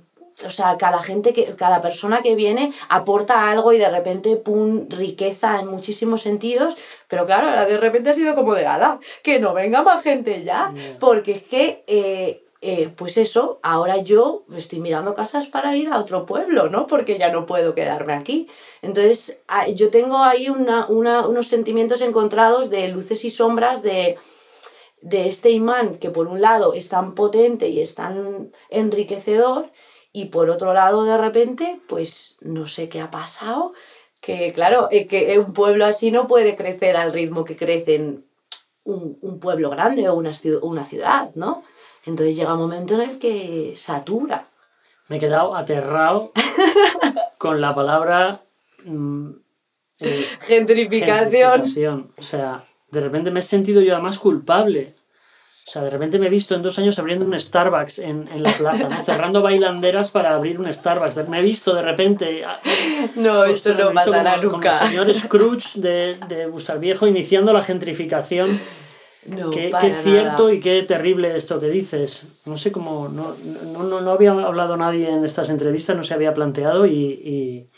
o 0.45 0.49
sea, 0.49 0.77
cada 0.77 1.01
gente 1.01 1.33
que, 1.33 1.55
cada 1.55 1.81
persona 1.81 2.21
que 2.21 2.35
viene 2.35 2.71
aporta 2.87 3.49
algo 3.51 3.73
y 3.73 3.77
de 3.77 3.89
repente, 3.89 4.37
pum, 4.37 4.87
riqueza 4.89 5.59
en 5.59 5.67
muchísimos 5.67 6.21
sentidos, 6.21 6.75
pero 7.09 7.25
claro, 7.25 7.49
ahora 7.49 7.65
de 7.65 7.77
repente 7.77 8.11
ha 8.11 8.13
sido 8.13 8.33
como 8.35 8.53
de 8.53 8.63
gala, 8.63 8.99
que 9.23 9.39
no 9.39 9.53
venga 9.53 9.81
más 9.81 10.03
gente 10.03 10.43
ya, 10.43 10.71
Yeah. 10.73 10.97
porque 10.99 11.31
es 11.33 11.43
que, 11.43 11.83
eh, 11.87 12.43
eh, 12.63 12.93
pues 12.95 13.17
eso, 13.17 13.59
ahora 13.63 13.97
yo 13.97 14.45
estoy 14.55 14.79
mirando 14.79 15.15
casas 15.15 15.47
para 15.47 15.75
ir 15.75 15.89
a 15.89 15.99
otro 15.99 16.27
pueblo, 16.27 16.69
¿no? 16.69 16.85
Porque 16.85 17.17
ya 17.17 17.31
no 17.31 17.47
puedo 17.47 17.73
quedarme 17.73 18.13
aquí. 18.13 18.47
Entonces, 18.83 19.39
ah, 19.47 19.67
yo 19.67 19.89
tengo 19.89 20.19
ahí 20.19 20.47
una, 20.47 20.87
unos 20.87 21.47
sentimientos 21.47 22.01
encontrados 22.01 22.69
de 22.69 22.87
luces 22.89 23.25
y 23.25 23.31
sombras 23.31 23.81
de, 23.81 24.19
de 25.01 25.27
este 25.27 25.49
imán 25.49 25.97
que 25.97 26.11
por 26.11 26.27
un 26.27 26.39
lado 26.39 26.73
es 26.75 26.87
tan 26.89 27.15
potente 27.15 27.69
y 27.69 27.81
es 27.81 27.95
tan 27.95 28.51
enriquecedor 28.69 29.71
y 30.13 30.25
por 30.25 30.51
otro 30.51 30.73
lado 30.73 31.03
de 31.03 31.17
repente, 31.17 31.79
pues 31.87 32.37
no 32.41 32.67
sé 32.67 32.89
qué 32.89 33.01
ha 33.01 33.09
pasado, 33.09 33.73
que 34.19 34.53
claro, 34.53 34.87
eh, 34.91 35.07
que 35.07 35.39
un 35.39 35.53
pueblo 35.53 35.85
así 35.85 36.11
no 36.11 36.27
puede 36.27 36.55
crecer 36.55 36.95
al 36.95 37.11
ritmo 37.11 37.43
que 37.43 37.57
crece 37.57 37.95
en 37.95 38.25
un, 38.83 39.39
pueblo 39.39 39.71
grande 39.71 40.09
o 40.09 40.15
una, 40.15 40.31
una 40.61 40.85
ciudad, 40.85 41.31
¿no? 41.33 41.63
Entonces 42.05 42.35
llega 42.35 42.53
un 42.53 42.59
momento 42.59 42.95
en 42.95 43.01
el 43.01 43.19
que 43.19 43.73
satura. 43.75 44.47
Me 45.07 45.17
he 45.17 45.19
quedado 45.19 45.55
aterrado 45.55 46.31
con 47.37 47.59
la 47.61 47.75
palabra 47.75 48.41
mm, 48.85 49.29
eh, 49.99 50.25
Gentrificación. 50.41 51.51
gentrificación. 51.61 52.11
O 52.17 52.21
sea, 52.21 52.63
de 52.91 53.01
repente 53.01 53.29
me 53.31 53.39
he 53.41 53.43
sentido 53.43 53.81
yo 53.81 53.93
además 53.93 54.17
culpable. 54.17 54.95
O 55.67 55.69
sea, 55.71 55.83
de 55.83 55.91
repente 55.91 56.17
me 56.17 56.25
he 56.25 56.29
visto 56.29 56.55
en 56.55 56.63
dos 56.63 56.79
años 56.79 56.97
abriendo 56.97 57.23
un 57.23 57.39
Starbucks 57.39 57.99
en, 57.99 58.27
en 58.33 58.41
la 58.43 58.51
plaza, 58.51 58.89
¿no? 58.89 59.03
cerrando 59.03 59.41
bailanderas 59.43 60.09
para 60.09 60.33
abrir 60.33 60.59
un 60.59 60.73
Starbucks. 60.73 61.27
Me 61.29 61.39
he 61.39 61.43
visto 61.43 61.73
de 61.75 61.81
repente. 61.83 62.43
ah, 62.43 62.59
No, 63.15 63.43
esto 63.45 63.73
no 63.75 63.93
pasará 63.93 64.37
nunca. 64.37 64.79
El 64.81 64.89
señor 64.89 65.13
Scrooge 65.13 65.79
de, 65.79 66.17
de 66.27 66.47
Bustar 66.47 66.79
Viejo 66.79 67.05
iniciando 67.05 67.53
la 67.53 67.63
gentrificación 67.63 68.59
No, 69.25 69.51
qué, 69.51 69.71
qué 69.81 69.93
cierto 69.93 70.43
nada. 70.45 70.53
y 70.53 70.59
qué 70.59 70.81
terrible 70.83 71.35
esto 71.35 71.59
que 71.59 71.69
dices. 71.69 72.23
No 72.45 72.57
sé 72.57 72.71
cómo, 72.71 73.07
no, 73.07 73.35
no, 73.73 73.83
no, 73.83 74.01
no 74.01 74.11
había 74.11 74.31
hablado 74.31 74.77
nadie 74.77 75.09
en 75.09 75.23
estas 75.25 75.49
entrevistas, 75.49 75.95
no 75.95 76.03
se 76.03 76.13
había 76.15 76.33
planteado 76.33 76.87
y, 76.87 76.91
y, 77.23 77.69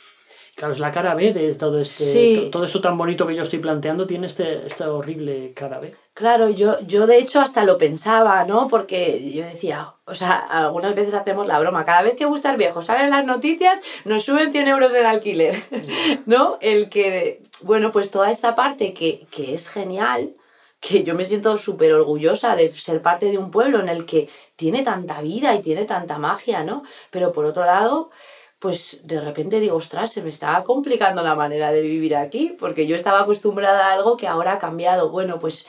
claro, 0.56 0.72
es 0.72 0.80
la 0.80 0.92
cara 0.94 1.16
B 1.16 1.34
de 1.34 1.54
todo 1.56 1.82
este, 1.82 2.04
Sí. 2.06 2.50
todo 2.50 2.64
esto 2.64 2.80
tan 2.80 2.98
bonito 2.98 3.28
que 3.28 3.36
yo 3.36 3.44
estoy 3.44 3.60
planteando 3.60 4.08
tiene 4.08 4.28
este, 4.28 4.66
esta 4.66 4.90
horrible 4.94 5.52
cara 5.54 5.82
B. 5.82 5.94
Claro, 6.14 6.50
yo, 6.50 6.80
yo 6.88 7.08
de 7.08 7.18
hecho 7.18 7.42
hasta 7.42 7.66
lo 7.66 7.78
pensaba, 7.78 8.46
¿no? 8.46 8.70
Porque 8.70 9.32
yo 9.34 9.44
decía, 9.44 9.96
o 10.06 10.14
sea, 10.14 10.36
algunas 10.36 10.96
veces 10.96 11.14
hacemos 11.14 11.46
la 11.46 11.60
broma, 11.60 11.84
cada 11.84 12.04
vez 12.04 12.16
que 12.16 12.24
Gustar 12.24 12.56
Viejo 12.58 12.82
sale 12.82 13.04
en 13.04 13.10
las 13.10 13.26
noticias, 13.26 13.82
nos 14.06 14.24
suben 14.24 14.54
100 14.54 14.68
euros 14.70 14.94
el 14.94 15.06
alquiler, 15.06 15.56
¿no? 16.26 16.58
El 16.62 16.90
que, 16.90 17.42
bueno, 17.64 17.92
pues 17.92 18.12
toda 18.12 18.32
esta 18.32 18.56
parte 18.56 18.94
que, 18.94 19.26
que 19.30 19.54
es 19.54 19.68
genial, 19.70 20.36
que 20.84 21.06
yo 21.06 21.16
me 21.16 21.24
siento 21.24 21.58
súper 21.58 21.94
orgullosa 21.94 22.58
de 22.58 22.70
ser 22.74 23.02
parte 23.02 23.28
de 23.28 23.38
un 23.38 23.52
pueblo 23.52 23.80
en 23.80 23.88
el 23.88 24.06
que 24.06 24.30
tiene 24.58 24.84
tanta 24.84 25.22
vida 25.22 25.56
y 25.56 25.62
tiene 25.62 25.86
tanta 25.86 26.18
magia, 26.18 26.66
¿no? 26.66 26.84
Pero 27.10 27.32
por 27.32 27.46
otro 27.46 27.64
lado, 27.64 28.12
pues 28.60 29.00
de 29.04 29.22
repente 29.22 29.62
digo, 29.62 29.78
ostras, 29.78 30.12
se 30.12 30.22
me 30.22 30.28
está 30.28 30.62
complicando 30.66 31.24
la 31.24 31.36
manera 31.36 31.72
de 31.72 31.80
vivir 31.80 32.18
aquí, 32.18 32.54
porque 32.60 32.86
yo 32.86 32.98
estaba 32.98 33.22
acostumbrada 33.22 33.88
a 33.88 33.94
algo 33.94 34.18
que 34.18 34.28
ahora 34.28 34.54
ha 34.54 34.60
cambiado. 34.60 35.10
Bueno, 35.10 35.40
pues 35.40 35.68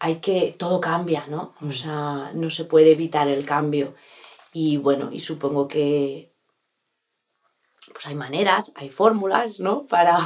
hay 0.00 0.16
que, 0.20 0.56
todo 0.58 0.80
cambia, 0.80 1.26
¿no? 1.28 1.52
O 1.60 1.72
sea, 1.72 2.30
no 2.32 2.48
se 2.48 2.64
puede 2.64 2.92
evitar 2.92 3.28
el 3.28 3.44
cambio. 3.44 3.94
Y 4.54 4.78
bueno, 4.78 5.10
y 5.12 5.18
supongo 5.18 5.68
que 5.68 6.32
pues 7.92 8.06
hay 8.06 8.14
maneras, 8.14 8.72
hay 8.76 8.88
fórmulas, 8.88 9.60
¿no? 9.60 9.86
Para, 9.86 10.18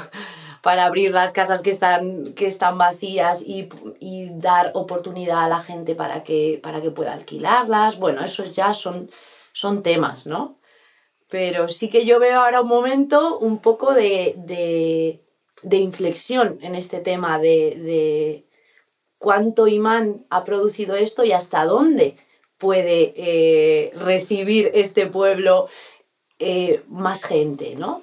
para 0.63 0.85
abrir 0.85 1.13
las 1.13 1.33
casas 1.33 1.63
que 1.63 1.71
están, 1.71 2.35
que 2.35 2.47
están 2.47 2.79
vacías 2.79 3.43
y, 3.43 3.69
y 4.01 4.31
dar 4.31 4.73
oportunidad 4.75 5.45
a 5.45 5.49
la 5.49 5.61
gente 5.61 5.95
para 5.95 6.23
que, 6.25 6.61
para 6.63 6.81
que 6.81 6.91
pueda 6.91 7.13
alquilarlas. 7.13 7.99
Bueno, 7.99 8.25
esos 8.25 8.55
ya 8.55 8.75
son, 8.75 9.11
son 9.53 9.83
temas, 9.83 10.27
¿no? 10.27 10.59
Pero 11.29 11.69
sí 11.69 11.89
que 11.89 12.05
yo 12.07 12.19
veo 12.19 12.41
ahora 12.41 12.63
un 12.63 12.69
momento 12.69 13.39
un 13.39 13.59
poco 13.59 13.93
de, 13.93 14.35
de, 14.39 15.23
de 15.63 15.77
inflexión 15.77 16.59
en 16.63 16.75
este 16.75 17.01
tema 17.01 17.39
de, 17.39 17.77
de 17.77 18.45
cuánto 19.19 19.69
imán 19.69 20.25
ha 20.31 20.45
producido 20.45 20.97
esto 20.97 21.25
y 21.25 21.33
hasta 21.33 21.65
dónde 21.65 22.17
puede 22.57 23.15
eh, 23.17 23.93
recibir 23.95 24.71
este 24.75 25.07
pueblo 25.07 25.69
eh, 26.39 26.83
más 26.89 27.25
gente, 27.25 27.75
¿no? 27.77 28.03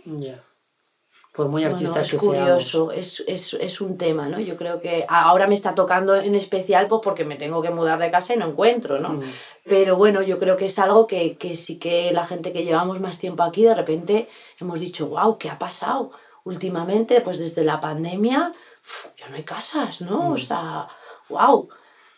Por 1.35 1.49
muy 1.49 1.63
Bueno, 1.63 1.75
artistas 1.75 2.13
es 2.13 2.21
que 2.21 2.25
curioso, 2.25 2.91
es, 2.91 3.21
es, 3.27 3.53
es 3.55 3.81
un 3.81 3.97
tema, 3.97 4.29
¿no? 4.29 4.39
Yo 4.39 4.55
creo 4.55 4.79
que 4.79 5.05
ahora 5.09 5.47
me 5.47 5.55
está 5.55 5.75
tocando 5.75 6.15
en 6.15 6.33
especial 6.33 6.87
pues 6.87 7.01
porque 7.03 7.25
me 7.25 7.35
tengo 7.35 7.61
que 7.61 7.71
mudar 7.71 7.99
de 7.99 8.09
casa 8.09 8.33
y 8.33 8.37
no 8.37 8.47
encuentro, 8.47 8.99
¿no? 8.99 9.09
Mm. 9.09 9.23
Pero 9.65 9.97
bueno, 9.97 10.21
yo 10.21 10.39
creo 10.39 10.55
que 10.55 10.67
es 10.67 10.79
algo 10.79 11.07
que, 11.07 11.35
que 11.35 11.55
sí 11.55 11.77
que 11.77 12.13
la 12.13 12.25
gente 12.25 12.53
que 12.53 12.63
llevamos 12.63 13.01
más 13.01 13.19
tiempo 13.19 13.43
aquí, 13.43 13.63
de 13.63 13.75
repente 13.75 14.29
hemos 14.61 14.79
dicho, 14.79 15.07
wow, 15.07 15.37
¿qué 15.37 15.49
ha 15.49 15.59
pasado? 15.59 16.11
Últimamente, 16.45 17.19
pues 17.19 17.37
desde 17.37 17.65
la 17.65 17.81
pandemia, 17.81 18.53
uf, 18.85 19.07
ya 19.17 19.27
no 19.27 19.35
hay 19.35 19.43
casas, 19.43 19.99
¿no? 19.99 20.31
O 20.31 20.37
sea, 20.37 20.87
wow, 21.27 21.67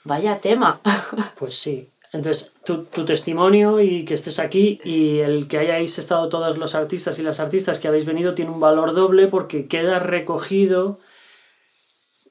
vaya 0.03 0.39
tema. 0.39 0.80
Pues 1.36 1.58
sí. 1.58 1.89
Entonces, 2.17 2.51
tu, 2.65 2.86
tu 2.86 3.06
testimonio 3.06 3.80
y 3.80 4.03
que 4.03 4.15
estés 4.15 4.39
aquí 4.39 4.80
y 4.84 5.19
el 5.19 5.47
que 5.47 5.60
hayáis 5.60 5.99
estado 5.99 6.30
todos 6.30 6.58
los 6.58 6.73
artistas 6.73 7.19
y 7.19 7.23
las 7.23 7.39
artistas 7.39 7.80
que 7.80 7.88
habéis 7.88 8.06
venido 8.06 8.34
tiene 8.34 8.49
un 8.49 8.60
valor 8.60 8.95
doble 8.95 9.27
porque 9.27 9.67
queda 9.67 9.99
recogido 9.99 10.97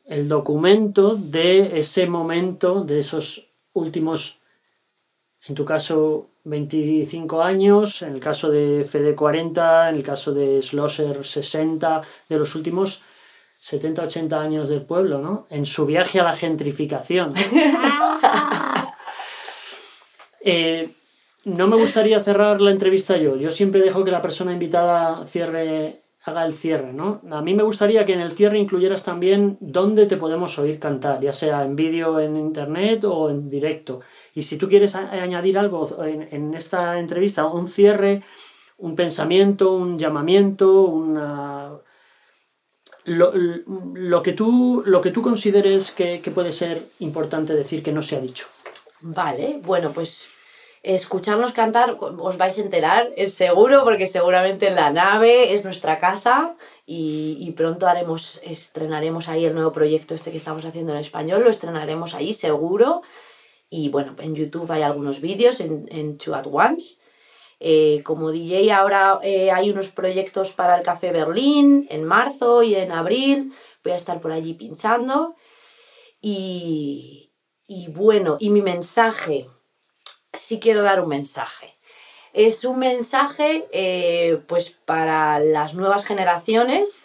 el 0.07 0.29
documento 0.29 1.15
de 1.15 1.79
ese 1.79 2.07
momento, 2.07 2.83
de 2.83 2.99
esos 2.99 3.47
últimos, 3.75 4.39
en 5.47 5.55
tu 5.55 5.65
caso, 5.65 6.31
25 6.45 7.43
años, 7.43 8.03
en 8.03 8.15
el 8.15 8.21
caso 8.21 8.51
de 8.51 8.85
Fede 8.85 9.15
40, 9.15 9.91
en 9.91 9.97
el 9.97 10.03
caso 10.03 10.33
de 10.33 10.63
Schlosser 10.63 11.25
60, 11.25 12.03
de 12.29 12.39
los 12.39 12.55
últimos 12.57 13.03
70, 13.61 14.03
80 14.03 14.41
años 14.41 14.69
del 14.69 14.83
pueblo, 14.83 15.21
¿no? 15.21 15.47
En 15.49 15.65
su 15.65 15.87
viaje 15.87 16.19
a 16.19 16.25
la 16.25 16.35
gentrificación. 16.35 17.33
Eh, 20.47 20.89
no 21.45 21.67
me 21.67 21.77
gustaría 21.77 22.23
cerrar 22.23 22.61
la 22.61 22.71
entrevista 22.71 23.17
yo. 23.17 23.37
Yo 23.37 23.51
siempre 23.53 23.81
dejo 23.81 24.05
que 24.05 24.11
la 24.13 24.23
persona 24.23 24.53
invitada 24.53 25.27
cierre, 25.27 26.03
haga 26.25 26.47
el 26.47 26.55
cierre, 26.55 26.93
¿no? 26.93 27.21
A 27.31 27.43
mí 27.43 27.53
me 27.55 27.63
gustaría 27.63 28.05
que 28.05 28.13
en 28.13 28.21
el 28.21 28.33
cierre 28.33 28.59
incluyeras 28.59 29.05
también 29.05 29.57
dónde 29.61 30.07
te 30.07 30.17
podemos 30.17 30.59
oír 30.59 30.79
cantar, 30.79 31.21
ya 31.21 31.33
sea 31.33 31.65
en 31.65 31.77
vídeo 31.77 32.19
en 32.21 32.37
internet 32.37 33.05
o 33.05 33.29
en 33.31 33.51
directo. 33.51 34.01
Y 34.35 34.43
si 34.43 34.57
tú 34.57 34.69
quieres 34.69 34.95
a- 34.95 35.11
añadir 35.11 35.59
algo 35.59 35.89
en, 36.05 36.29
en 36.31 36.55
esta 36.55 36.99
entrevista, 36.99 37.47
un 37.47 37.69
cierre, 37.69 38.23
un 38.79 38.95
pensamiento, 38.97 39.73
un 39.73 39.99
llamamiento, 39.99 40.83
una... 40.83 41.73
Lo, 43.05 43.33
lo 43.35 44.23
que, 44.23 44.33
tú, 44.33 44.83
lo 44.85 45.01
que 45.01 45.13
tú 45.13 45.23
consideres 45.23 45.93
que, 45.93 46.21
que 46.21 46.33
puede 46.33 46.51
ser 46.51 46.85
importante 46.99 47.55
decir 47.55 47.83
que 47.85 47.93
no 47.93 48.03
se 48.03 48.17
ha 48.17 48.21
dicho. 48.21 48.47
Vale, 49.01 49.61
bueno, 49.63 49.93
pues 49.93 50.31
escucharnos 50.95 51.53
cantar 51.53 51.97
os 52.01 52.37
vais 52.39 52.59
a 52.59 52.63
enterar, 52.63 53.13
es 53.17 53.35
seguro, 53.35 53.83
porque 53.83 54.07
seguramente 54.07 54.69
en 54.69 54.77
la 54.77 54.91
nave 54.91 55.53
es 55.53 55.65
nuestra 55.65 55.99
casa 55.99 56.57
y, 56.87 57.37
y 57.41 57.51
pronto 57.53 57.89
haremos, 57.89 58.41
estrenaremos 58.45 59.29
ahí 59.29 59.45
el 59.45 59.55
nuevo 59.55 59.73
proyecto 59.73 60.15
este 60.15 60.31
que 60.31 60.37
estamos 60.37 60.65
haciendo 60.65 60.93
en 60.93 60.99
español, 60.99 61.43
lo 61.43 61.51
estrenaremos 61.51 62.15
ahí 62.15 62.33
seguro. 62.33 63.03
Y 63.69 63.89
bueno, 63.89 64.15
en 64.21 64.37
YouTube 64.37 64.71
hay 64.71 64.83
algunos 64.83 65.21
vídeos, 65.21 65.59
en, 65.61 65.89
en 65.91 66.19
Two 66.19 66.35
at 66.35 66.47
Once. 66.47 66.99
Eh, 67.59 68.03
como 68.05 68.33
DJ 68.33 68.71
ahora 68.71 69.19
eh, 69.23 69.51
hay 69.51 69.71
unos 69.71 69.89
proyectos 69.89 70.53
para 70.53 70.77
el 70.77 70.83
Café 70.83 71.11
Berlín 71.11 71.87
en 71.91 72.05
marzo 72.05 72.63
y 72.63 72.75
en 72.77 72.93
abril. 72.93 73.53
Voy 73.83 73.93
a 73.93 73.97
estar 73.97 74.21
por 74.21 74.31
allí 74.31 74.55
pinchando. 74.55 75.35
Y, 76.21 77.33
y 77.67 77.89
bueno, 77.89 78.37
y 78.39 78.51
mi 78.51 78.63
mensaje, 78.63 79.49
sí 80.37 80.61
quiero 80.61 80.83
dar 80.83 81.01
un 81.01 81.09
mensaje. 81.09 81.77
Es 82.33 82.65
un 82.65 82.79
mensaje 82.79 83.67
eh, 83.73 84.41
pues 84.47 84.71
para 84.71 85.39
las 85.39 85.75
nuevas 85.75 86.05
generaciones 86.05 87.03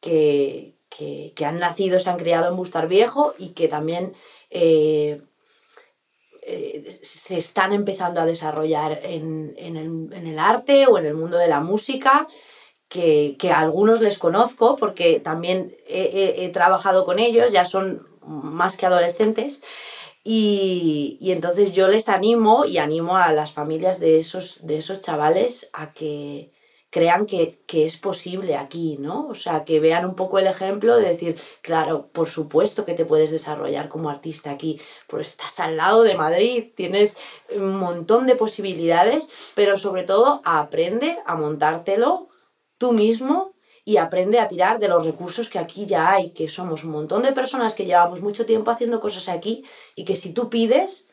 que, 0.00 0.74
que, 0.88 1.32
que 1.36 1.44
han 1.44 1.58
nacido, 1.58 2.00
se 2.00 2.10
han 2.10 2.18
criado 2.18 2.48
en 2.48 2.56
Bustar 2.56 2.88
Viejo 2.88 3.34
y 3.38 3.50
que 3.50 3.68
también 3.68 4.14
eh, 4.50 5.22
eh, 6.44 6.98
se 7.02 7.36
están 7.36 7.72
empezando 7.72 8.20
a 8.20 8.26
desarrollar 8.26 9.00
en, 9.04 9.54
en 9.56 9.76
el, 9.76 10.12
en 10.12 10.26
el 10.26 10.38
arte 10.40 10.86
o 10.88 10.98
en 10.98 11.06
el 11.06 11.14
mundo 11.14 11.38
de 11.38 11.46
la 11.46 11.60
música, 11.60 12.26
que, 12.88 13.36
que 13.38 13.52
a 13.52 13.60
algunos 13.60 14.00
les 14.00 14.18
conozco 14.18 14.74
porque 14.76 15.20
también 15.20 15.76
he, 15.86 16.48
trabajado 16.52 17.04
con 17.06 17.20
ellos, 17.20 17.52
ya 17.52 17.64
son 17.64 18.08
más 18.22 18.76
que 18.76 18.86
adolescentes. 18.86 19.62
Y, 20.24 21.18
y 21.20 21.32
entonces 21.32 21.72
yo 21.72 21.88
les 21.88 22.08
animo 22.08 22.64
y 22.64 22.78
animo 22.78 23.16
a 23.16 23.32
las 23.32 23.52
familias 23.52 23.98
de 23.98 24.18
esos, 24.18 24.66
de 24.66 24.78
esos 24.78 25.00
chavales 25.00 25.68
a 25.72 25.92
que 25.92 26.52
crean 26.92 27.24
que, 27.24 27.58
que 27.66 27.86
es 27.86 27.96
posible 27.96 28.54
aquí, 28.54 28.98
¿no? 29.00 29.26
O 29.28 29.34
sea, 29.34 29.64
que 29.64 29.80
vean 29.80 30.04
un 30.04 30.14
poco 30.14 30.38
el 30.38 30.46
ejemplo 30.46 30.96
de 30.96 31.08
decir, 31.08 31.40
claro, 31.62 32.08
por 32.12 32.28
supuesto 32.28 32.84
que 32.84 32.92
te 32.92 33.06
puedes 33.06 33.30
desarrollar 33.30 33.88
como 33.88 34.10
artista 34.10 34.50
aquí, 34.50 34.78
pues 35.08 35.28
estás 35.28 35.58
al 35.58 35.78
lado 35.78 36.02
de 36.02 36.16
Madrid, 36.16 36.66
tienes 36.76 37.16
un 37.56 37.76
montón 37.76 38.26
de 38.26 38.36
posibilidades, 38.36 39.30
pero 39.54 39.78
sobre 39.78 40.02
todo 40.02 40.42
aprende 40.44 41.18
a 41.24 41.34
montártelo 41.34 42.28
tú 42.76 42.92
mismo 42.92 43.51
y 43.84 43.96
aprende 43.96 44.38
a 44.38 44.48
tirar 44.48 44.78
de 44.78 44.88
los 44.88 45.04
recursos 45.04 45.48
que 45.50 45.58
aquí 45.58 45.86
ya 45.86 46.10
hay, 46.10 46.30
que 46.30 46.48
somos 46.48 46.84
un 46.84 46.92
montón 46.92 47.22
de 47.22 47.32
personas 47.32 47.74
que 47.74 47.84
llevamos 47.84 48.20
mucho 48.20 48.46
tiempo 48.46 48.70
haciendo 48.70 49.00
cosas 49.00 49.28
aquí 49.28 49.64
y 49.96 50.04
que 50.04 50.14
si 50.14 50.32
tú 50.32 50.48
pides, 50.48 51.08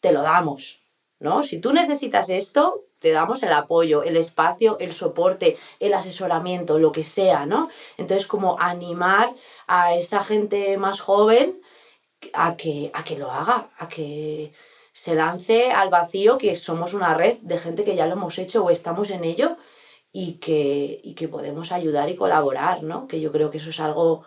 te 0.00 0.12
lo 0.12 0.22
damos, 0.22 0.82
¿no? 1.20 1.42
Si 1.42 1.60
tú 1.60 1.72
necesitas 1.72 2.28
esto, 2.28 2.84
te 2.98 3.12
damos 3.12 3.42
el 3.42 3.52
apoyo, 3.52 4.02
el 4.02 4.16
espacio, 4.16 4.78
el 4.80 4.92
soporte, 4.92 5.56
el 5.78 5.94
asesoramiento, 5.94 6.78
lo 6.78 6.90
que 6.92 7.04
sea, 7.04 7.46
¿no? 7.46 7.68
Entonces, 7.96 8.26
como 8.26 8.58
animar 8.58 9.34
a 9.66 9.94
esa 9.94 10.24
gente 10.24 10.76
más 10.78 11.00
joven 11.00 11.60
a 12.34 12.56
que, 12.56 12.90
a 12.92 13.04
que 13.04 13.16
lo 13.16 13.30
haga, 13.30 13.70
a 13.78 13.88
que 13.88 14.52
se 14.92 15.14
lance 15.14 15.70
al 15.70 15.90
vacío, 15.90 16.38
que 16.38 16.54
somos 16.56 16.92
una 16.92 17.14
red 17.14 17.38
de 17.42 17.58
gente 17.58 17.84
que 17.84 17.94
ya 17.94 18.06
lo 18.06 18.14
hemos 18.14 18.38
hecho 18.38 18.64
o 18.64 18.70
estamos 18.70 19.10
en 19.10 19.24
ello 19.24 19.56
y 20.12 20.34
que, 20.34 21.00
y 21.02 21.14
que 21.14 21.28
podemos 21.28 21.72
ayudar 21.72 22.10
y 22.10 22.16
colaborar, 22.16 22.82
¿no? 22.82 23.06
Que 23.06 23.20
yo 23.20 23.30
creo 23.32 23.50
que 23.50 23.58
eso 23.58 23.70
es 23.70 23.80
algo 23.80 24.24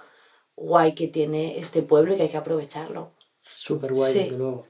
guay 0.56 0.93
que 0.93 1.08
tiene 1.08 1.60
este 1.60 1.82
pueblo 1.82 2.13
y 2.13 2.17
que 2.17 2.24
hay 2.24 2.30
que 2.30 2.38
aprovecharlo. 2.38 3.12
Súper 3.54 3.93
guay, 3.93 4.13
Sí. 4.13 4.19
desde 4.19 4.38
luego. 4.38 4.67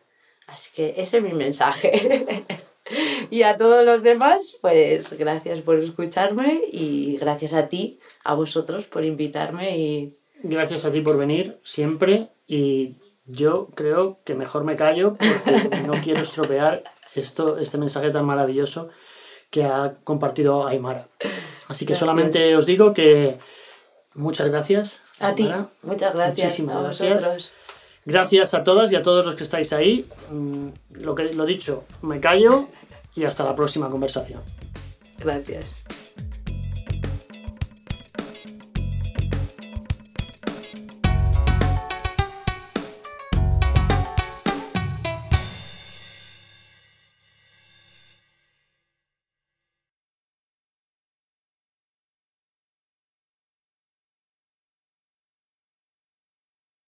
Así 0.47 0.71
que 0.75 0.95
ese 0.97 1.17
es 1.17 1.23
mi 1.23 1.33
mensaje. 1.33 2.45
y 3.29 3.43
a 3.43 3.57
todos 3.57 3.85
los 3.85 4.03
demás, 4.03 4.57
pues 4.61 5.17
gracias 5.17 5.61
por 5.61 5.79
escucharme 5.79 6.61
y 6.71 7.17
gracias 7.17 7.53
a 7.53 7.69
ti, 7.69 7.99
a 8.23 8.33
vosotros 8.33 8.85
por 8.85 9.03
invitarme 9.05 9.77
y 9.77 10.17
Gracias 10.45 10.83
a 10.83 10.91
ti 10.91 10.99
por 10.99 11.17
venir 11.17 11.57
siempre 11.63 12.29
y 12.47 12.95
yo 13.25 13.69
creo 13.75 14.19
que 14.25 14.35
mejor 14.35 14.65
me 14.65 14.75
callo 14.75 15.13
porque 15.13 15.81
no 15.87 15.93
quiero 16.03 16.21
estropear 16.21 16.83
esto, 17.15 17.57
este 17.59 17.77
mensaje 17.77 18.09
tan 18.09 18.25
maravilloso 18.25 18.89
que 19.53 19.63
ha 19.65 19.93
compartido 20.03 20.65
Aymara. 20.67 21.07
Así 21.67 21.85
que 21.85 21.93
Gracias. 21.93 21.99
solamente 21.99 22.55
os 22.55 22.65
digo 22.65 22.91
que 22.91 23.37
muchas 24.15 24.47
gracias. 24.47 25.01
A 25.19 25.35
ti, 25.35 25.43
Aymara. 25.43 25.69
muchas 25.83 26.13
gracias. 26.15 26.45
Muchísimas 26.47 26.75
a 26.75 26.81
gracias. 26.81 27.13
vosotros. 27.13 27.51
Gracias 28.05 28.53
a 28.55 28.63
todas 28.63 28.91
y 28.91 28.95
a 28.95 29.03
todos 29.03 29.23
los 29.23 29.35
que 29.35 29.43
estáis 29.43 29.71
ahí. 29.71 30.07
Mm, 30.31 30.69
Lo 30.93 31.13
que 31.13 31.31
lo 31.33 31.45
dicho, 31.45 31.83
me 32.01 32.19
callo 32.19 32.67
y 33.15 33.25
hasta 33.25 33.43
la 33.45 33.55
próxima 33.55 33.89
conversación. 33.91 34.41
Gracias. 35.19 35.83